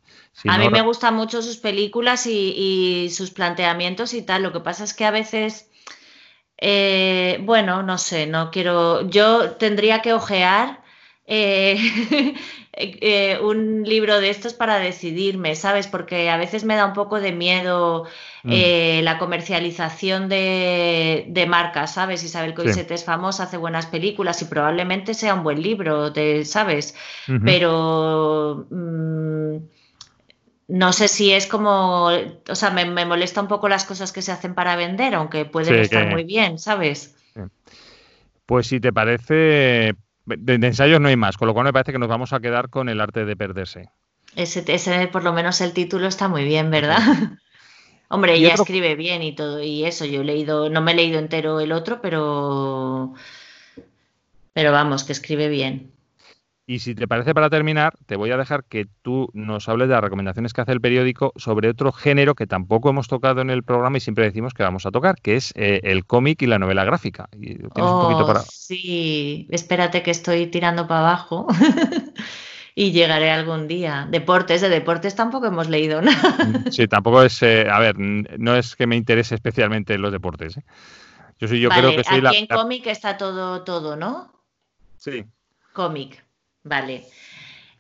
[0.48, 4.44] a mí me gustan mucho sus películas y, sus planteamientos y tal.
[4.44, 5.70] Lo que pasa es que a veces,
[6.58, 10.83] eh, bueno, no sé, no quiero, yo tendría que ojear
[11.26, 11.78] eh,
[12.74, 15.88] eh, un libro de estos para decidirme, ¿sabes?
[15.88, 18.06] Porque a veces me da un poco de miedo
[18.44, 18.52] mm.
[18.52, 22.24] eh, la comercialización de, marcas, ¿sabes?
[22.24, 26.14] Isabel Coixet es famosa, hace buenas películas y probablemente sea un buen libro,
[26.44, 26.96] ¿sabes?
[27.46, 29.58] Pero mm,
[30.68, 34.32] no sé si es como, o sea, me, molesta un poco las cosas que se
[34.32, 37.16] hacen para vender, aunque pueden estar muy bien, ¿sabes?
[38.46, 39.96] Pues si te parece,
[40.26, 42.70] de, ensayos no hay más, con lo cual me parece que nos vamos a quedar
[42.70, 43.90] con el arte de perderse.
[44.36, 47.00] Ese, ese por lo menos el título está muy bien, ¿verdad?
[48.10, 51.18] Hombre, ella escribe bien y todo, y eso, yo he leído, no me he leído
[51.18, 53.14] entero el otro, pero.
[54.54, 55.92] Pero vamos, que escribe bien.
[56.66, 59.96] Y si te parece para terminar, te voy a dejar que tú nos hables de
[59.96, 63.64] las recomendaciones que hace el periódico sobre otro género que tampoco hemos tocado en el
[63.64, 66.60] programa y siempre decimos que vamos a tocar, que es eh, el cómic y la
[66.60, 67.28] novela gráfica.
[67.38, 71.48] Y oh, Sí, espérate que estoy tirando para abajo.
[72.76, 74.08] y llegaré algún día.
[74.10, 76.38] Deportes, de deportes tampoco hemos leído nada.
[76.46, 80.58] Mm, sí, tampoco es, eh, a ver, no es que me interese especialmente los deportes.
[80.58, 80.64] ¿eh?
[81.40, 84.32] Yo, creo que soy aquí en cómic está todo, todo, ¿no?
[84.98, 85.26] Sí.
[85.74, 86.24] Cómic.
[86.64, 87.06] Vale.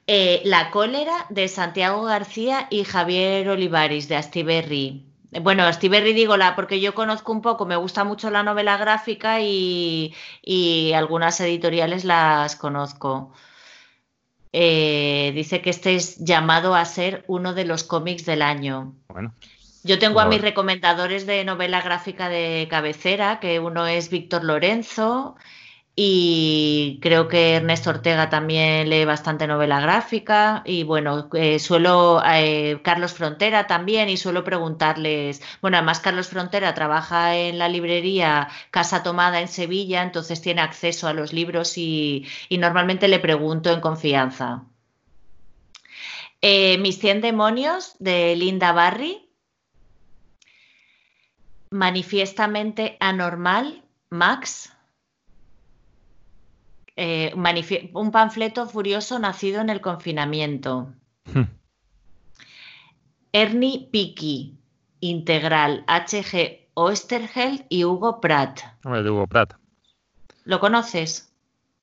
[0.05, 5.05] Eh, la cólera de Santiago García y Javier Olivares de Astiberri.
[5.41, 9.39] Bueno, Astiberri digo la porque yo conozco un poco, me gusta mucho la novela gráfica
[9.41, 10.13] y,
[10.93, 13.33] algunas editoriales las conozco.
[14.51, 18.93] Eh, dice que este es llamado a ser uno de los cómics del año.
[19.07, 19.33] Bueno.
[19.83, 25.35] Yo tengo a mis recomendadores de novela gráfica de cabecera, que uno es Víctor Lorenzo
[25.95, 32.79] y creo que Ernesto Ortega también lee bastante novela gráfica y bueno, eh, suelo, eh,
[32.83, 39.03] Carlos Frontera también y suelo preguntarles, bueno, además Carlos Frontera trabaja en la librería Casa
[39.03, 44.63] Tomada en Sevilla, entonces tiene acceso a los libros y, normalmente le pregunto en confianza.
[46.41, 49.29] Eh, Mis 100 demonios de Linda Barry.
[51.69, 54.72] Manifiestamente anormal, Max
[56.95, 57.33] eh,
[57.93, 60.93] un panfleto furioso nacido en el confinamiento.
[61.25, 61.43] Hmm.
[63.31, 64.57] Ernie Picky,
[64.99, 66.69] integral, H.G.
[66.75, 68.61] Oesterheld y Hugo Pratt.
[68.83, 69.53] Hugo Pratt.
[70.43, 71.31] ¿Lo conoces?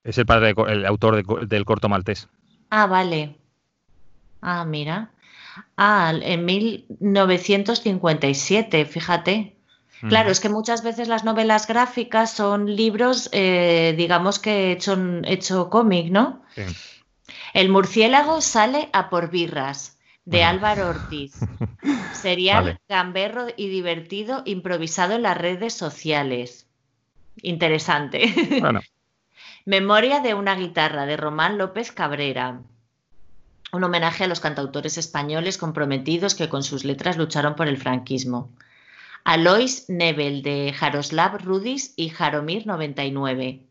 [0.05, 2.29] Es el padre, el autor del corto maltés.
[2.71, 3.37] Ah, vale.
[4.41, 5.11] Ah, mira.
[5.77, 9.57] Ah, en 1957, fíjate.
[10.09, 15.69] Claro, es que muchas veces las novelas gráficas son libros, eh, digamos que hecho, hecho
[15.69, 16.43] cómic, ¿no?
[16.55, 16.63] Sí.
[17.53, 21.35] El murciélago sale a por birras, de Álvaro Ortiz.
[22.15, 26.67] Sería gamberro y divertido, improvisado en las redes sociales.
[27.43, 28.33] Interesante.
[28.61, 28.81] Bueno.
[29.67, 32.61] Memoria de una guitarra, de Román López Cabrera
[33.73, 38.51] un homenaje a los cantautores españoles comprometidos que con sus letras lucharon por el franquismo.
[39.25, 43.67] Alois Nebel de Jaroslav Rudis y Jaromir 99.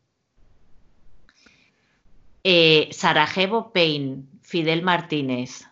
[2.44, 5.66] Eh, Sarajevo Pain, Fidel Martínez.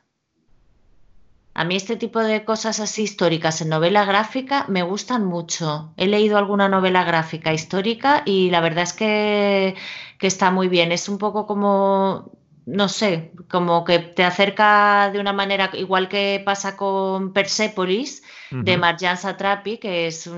[1.53, 5.91] A mí este tipo de cosas así históricas en novela gráfica me gustan mucho.
[5.97, 9.75] He leído alguna novela gráfica histórica y la verdad es que,
[10.19, 10.91] que está muy bien.
[10.91, 12.31] Es un poco como
[12.67, 18.77] no sé, como que te acerca de una manera, igual que pasa con Persepolis, de
[18.77, 20.29] Marjan Satrapi, que es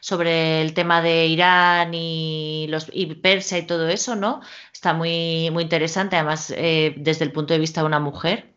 [0.00, 4.40] sobre el tema de Irán y, los, y Persia y todo eso, ¿no?
[4.72, 8.52] Está muy, muy interesante, además, eh, desde el punto de vista de una mujer.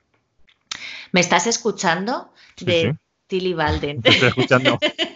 [1.12, 2.32] ¿Me estás escuchando?
[2.60, 4.02] de Tilly Balden.
[4.04, 4.80] estoy escuchando.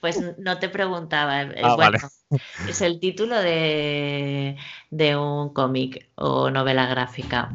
[0.00, 1.40] pues no te preguntaba.
[1.62, 1.98] Ah, bueno,
[2.68, 4.56] es el título de,
[4.90, 7.52] un cómic o novela gráfica.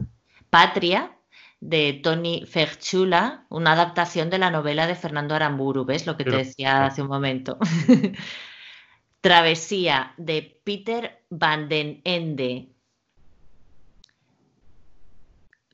[0.50, 1.12] Patria,
[1.60, 6.38] de Tony Ferchula, una adaptación de la novela de Fernando Aramburu, ¿ves lo que te
[6.38, 7.58] decía hace un momento?
[9.22, 12.70] Travesía, de Peter Van den Ende.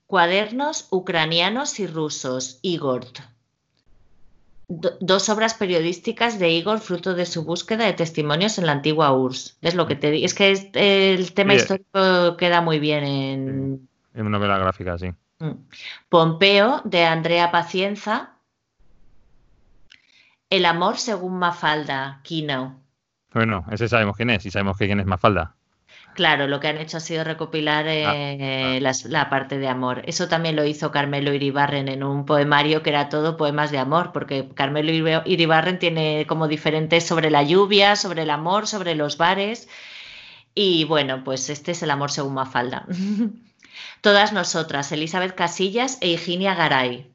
[0.07, 3.05] Cuadernos ucranianos y rusos, Igor
[4.71, 9.57] dos obras periodísticas de Igor fruto de su búsqueda de testimonios en la antigua URSS.
[9.61, 13.89] Es lo que te Es que el tema histórico queda muy bien en...
[14.13, 15.13] En una novela gráfica, sí.
[15.39, 15.51] Mm.
[16.09, 18.33] Pompeo, de Andrea Pacienza.
[20.49, 22.79] El amor según Mafalda, Kino.
[23.33, 25.55] Bueno, ese sabemos quién es y sabemos quién es Mafalda.
[26.13, 28.91] Claro, lo que han hecho ha sido recopilar ah, eh, ah.
[29.07, 30.01] la parte de amor.
[30.05, 34.11] Eso también lo hizo Carmelo Iribarren en un poemario que era todo poemas de amor,
[34.11, 34.91] porque Carmelo
[35.25, 39.69] Iribarren tiene como diferentes sobre la lluvia, sobre el amor, sobre los bares.
[40.53, 42.85] Y bueno, pues este es el amor según Mafalda.
[44.01, 47.09] Todas nosotras, Elizabeth Casillas e Higinia Garay.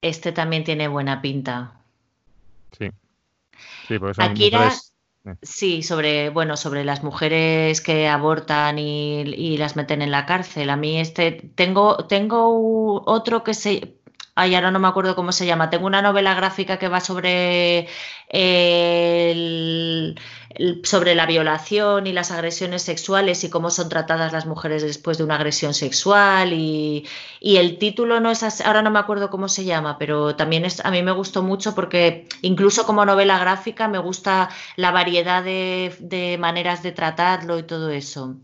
[0.00, 1.80] Este también tiene buena pinta.
[2.78, 2.88] Sí.
[3.88, 4.72] Sí, porque son Akira,
[5.42, 10.70] Sí, sobre, bueno, sobre las mujeres que abortan y, las meten en la cárcel.
[10.70, 13.96] A mí este, tengo, tengo otro que se,
[14.36, 15.70] ay, ahora no me acuerdo cómo se llama.
[15.70, 17.88] Tengo una novela gráfica que va sobre
[20.84, 25.24] sobre la violación y las agresiones sexuales y cómo son tratadas las mujeres después de
[25.24, 27.06] una agresión sexual y,
[27.40, 30.90] el título no es ahora no me acuerdo cómo se llama, pero también es, a
[30.90, 36.82] mí me gustó mucho porque incluso como novela gráfica me gusta la variedad de, maneras
[36.82, 38.36] de tratarlo y todo eso.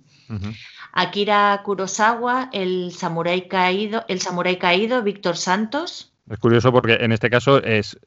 [0.93, 6.13] Akira Kurosawa, el samurái caído, el samurái caído, Víctor Santos.
[6.31, 7.99] Es curioso porque en este caso es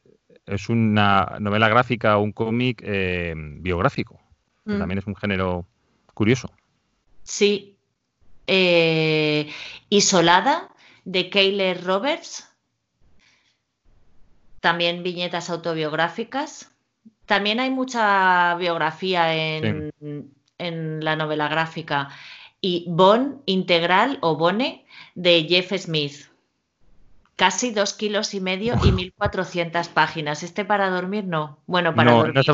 [0.46, 4.20] es una novela gráfica o un cómic eh, biográfico.
[4.64, 4.78] Mm.
[4.78, 5.66] También es un género
[6.14, 6.50] curioso.
[7.24, 7.76] Sí.
[8.46, 9.52] Eh,
[9.88, 10.68] Isolada,
[11.04, 12.48] de Kayler Roberts.
[14.60, 16.70] También viñetas autobiográficas.
[17.26, 19.92] También hay mucha biografía en,
[20.58, 22.08] en la novela gráfica.
[22.60, 26.26] Y Bon Integral o Bone de Jeff Smith
[27.36, 30.42] casi dos kilos y medio y 1400 páginas.
[30.42, 31.58] ¿Este para dormir no?
[31.66, 32.52] Bueno, para dormirse.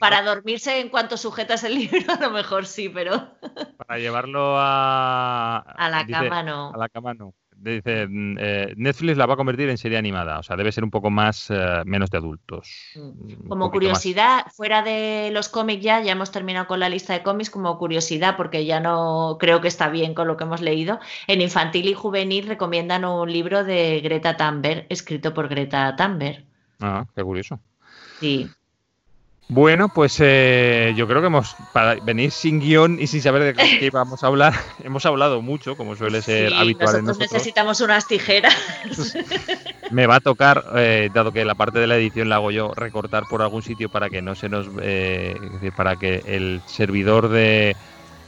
[0.00, 3.30] para, dormirse en cuanto sujetas el libro, a lo mejor sí, pero.
[3.76, 5.58] Para llevarlo a.
[5.58, 6.72] A la cama no.
[6.74, 10.38] A la cama no dice, mm, eh, Netflix la va a convertir en serie animada,
[10.38, 12.92] o sea, debe ser un poco más, eh, menos de adultos.
[12.94, 13.48] Mm.
[13.48, 17.50] Como curiosidad, fuera de los cómics ya, ya hemos terminado con la lista de cómics
[17.50, 21.00] como curiosidad, porque ya no creo que está bien con lo que hemos leído.
[21.26, 26.44] En infantil y juvenil recomiendan un libro de Greta Thunberg, escrito por Greta Thunberg.
[26.80, 27.60] Ah, qué curioso.
[28.20, 28.48] Sí.
[29.52, 33.52] Bueno, pues eh, yo creo que hemos, para venir sin guion y sin saber de
[33.52, 37.32] qué íbamos a hablar, hemos hablado mucho, como suele ser habitual en nosotros.
[37.32, 38.56] necesitamos unas tijeras.
[39.90, 42.72] Me va a tocar, eh, dado que la parte de la edición la hago yo,
[42.74, 45.36] recortar por algún sitio para que no se nos, eh,
[45.76, 47.76] para que el servidor de,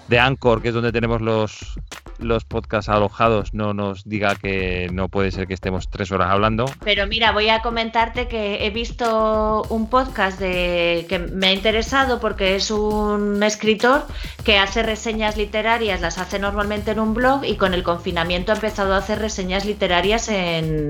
[0.08, 1.78] de Anchor, que es donde tenemos los
[2.18, 6.66] los podcasts alojados no nos diga que no puede ser que estemos tres horas hablando.
[6.84, 12.20] Pero mira, voy a comentarte que he visto un podcast de que me ha interesado
[12.20, 14.06] porque es un escritor
[14.44, 18.56] que hace reseñas literarias, las hace normalmente en un blog y con el confinamiento ha
[18.56, 20.84] empezado a hacer reseñas literarias en,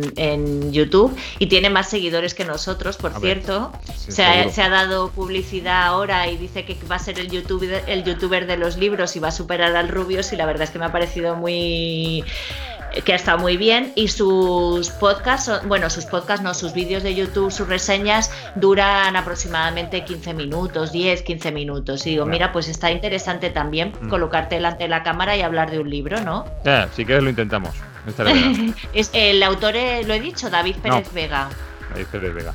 [0.73, 3.73] YouTube y tiene más seguidores que nosotros, por cierto.
[3.95, 8.47] se, ha, dado publicidad ahora y dice que va a ser el, YouTube, el youtuber
[8.47, 10.87] de los libros y va a superar al Rubios y la verdad es que me
[10.87, 12.25] ha parecido muy
[13.05, 17.15] que ha estado muy bien y sus podcasts, bueno, sus podcasts no, sus vídeos de
[17.15, 22.07] YouTube, sus reseñas duran aproximadamente 15 minutos, 10, 15 minutos.
[22.07, 24.09] Y digo, mira, pues está interesante también mm.
[24.09, 26.45] colocarte delante de la cámara y hablar de un libro, ¿no?
[26.93, 27.75] Sí que lo intentamos.
[28.93, 31.49] es, el autor, eh, lo he dicho, David Pérez Vega.
[31.91, 32.53] David Pérez Vega.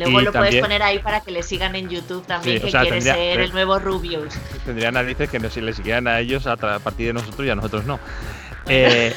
[0.00, 3.40] Luego lo puedes poner ahí para que le sigan en YouTube también, que quiere ser
[3.40, 4.34] el nuevo Rubius.
[4.64, 7.54] Tendría narices que no, si le siguieran a ellos a, partir de nosotros y a
[7.54, 7.98] nosotros no.
[8.66, 9.14] Eh,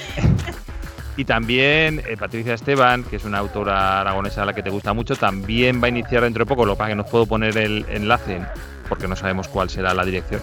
[1.18, 4.94] y también eh, Patricia Esteban, que es una autora aragonesa a la que te gusta
[4.94, 7.86] mucho, también va a iniciar dentro de poco, lo que que no puedo poner el
[7.90, 8.42] enlace
[8.90, 10.42] porque no sabemos cuál será la dirección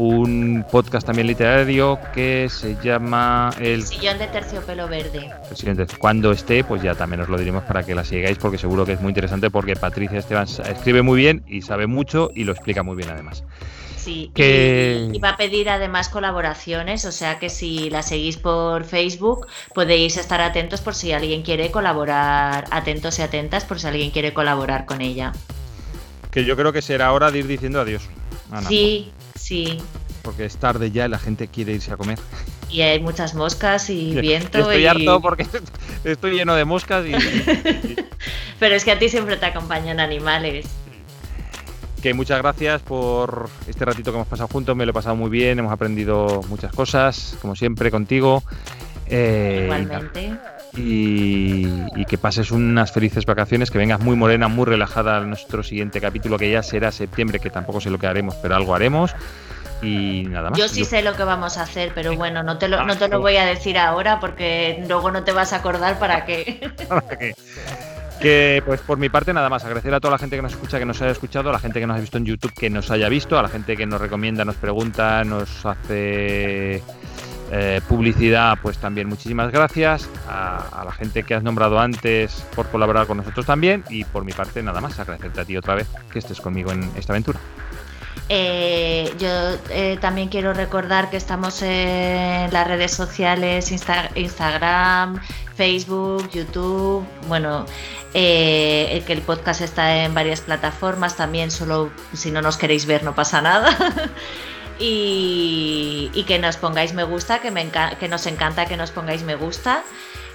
[0.00, 5.30] un podcast también literario que se llama El Sillón de Terciopelo Verde.
[5.98, 8.94] Cuando esté, pues ya también os lo diremos para que la sigáis porque seguro que
[8.94, 12.82] es muy interesante porque Patricia Esteban escribe muy bien y sabe mucho y lo explica
[12.82, 13.44] muy bien además.
[13.98, 15.10] Sí, que...
[15.12, 20.16] y, va a pedir además colaboraciones, o sea que si la seguís por Facebook podéis
[20.16, 24.86] estar atentos por si alguien quiere colaborar, atentos y atentas por si alguien quiere colaborar
[24.86, 25.32] con ella.
[26.30, 28.08] Que yo creo que será hora de ir diciendo adiós.
[28.66, 29.78] Sí, Sí.
[30.22, 32.18] Porque es tarde ya y la gente quiere irse a comer.
[32.68, 34.58] Y hay muchas moscas y viento.
[34.58, 35.46] estoy harto porque
[36.04, 37.12] estoy lleno de moscas y,
[38.60, 40.66] Pero es que a ti siempre te acompañan animales.
[42.02, 45.30] Que muchas gracias por este ratito que hemos pasado juntos, me lo he pasado muy
[45.30, 48.42] bien, hemos aprendido muchas cosas, como siempre, contigo.
[49.06, 50.38] Eh, Igualmente.
[50.76, 51.66] Y,
[51.96, 56.00] y, que pases unas felices vacaciones, que vengas muy morena, muy relajada a nuestro siguiente
[56.00, 59.12] capítulo, que ya será septiembre, que tampoco sé lo que haremos, pero algo haremos.
[59.82, 60.58] Y nada más.
[60.58, 63.08] Yo sí sé lo que vamos a hacer, pero bueno, no te lo, no te
[63.08, 66.70] lo voy a decir ahora porque luego no te vas a acordar para qué.
[68.20, 70.78] Que pues por mi parte nada más, agradecer a toda la gente que nos escucha,
[70.78, 72.90] que nos haya escuchado, a la gente que nos ha visto en YouTube, que nos
[72.90, 76.82] haya visto, a la gente que nos recomienda, nos pregunta, nos hace
[77.52, 83.08] eh, publicidad, pues también muchísimas gracias a, la gente que has nombrado antes por colaborar
[83.08, 86.20] con nosotros también y por mi parte nada más, agradecerte a ti otra vez que
[86.20, 87.40] estés conmigo en esta aventura.
[88.28, 89.28] Eh, yo
[89.70, 93.72] eh, también quiero recordar que estamos en las redes sociales,
[94.14, 95.20] Instagram,
[95.56, 97.66] Facebook, YouTube, bueno,
[98.12, 103.16] que el podcast está en varias plataformas también, solo si no nos queréis ver no
[103.16, 103.76] pasa nada.
[104.80, 109.34] y, que nos pongáis me gusta, que, me que nos encanta que nos pongáis me
[109.34, 109.82] gusta.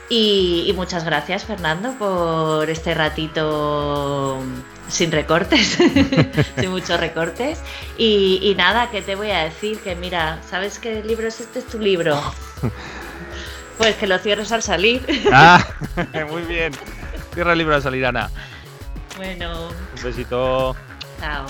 [0.07, 4.39] Y, muchas gracias, Fernando, por este ratito
[4.87, 5.79] sin recortes,
[6.59, 7.59] sin muchos recortes.
[7.97, 11.59] Y, nada, que te voy a decir que mira, ¿sabes qué libro es este?
[11.59, 12.21] Es tu libro.
[13.77, 15.05] Pues que lo cierres al salir.
[15.33, 15.61] Ah,
[16.29, 16.71] muy bien.
[17.33, 18.29] Cierra el libro al salir, Ana.
[19.17, 19.67] Bueno.
[19.67, 20.77] Un besito.
[21.19, 21.45] Chao.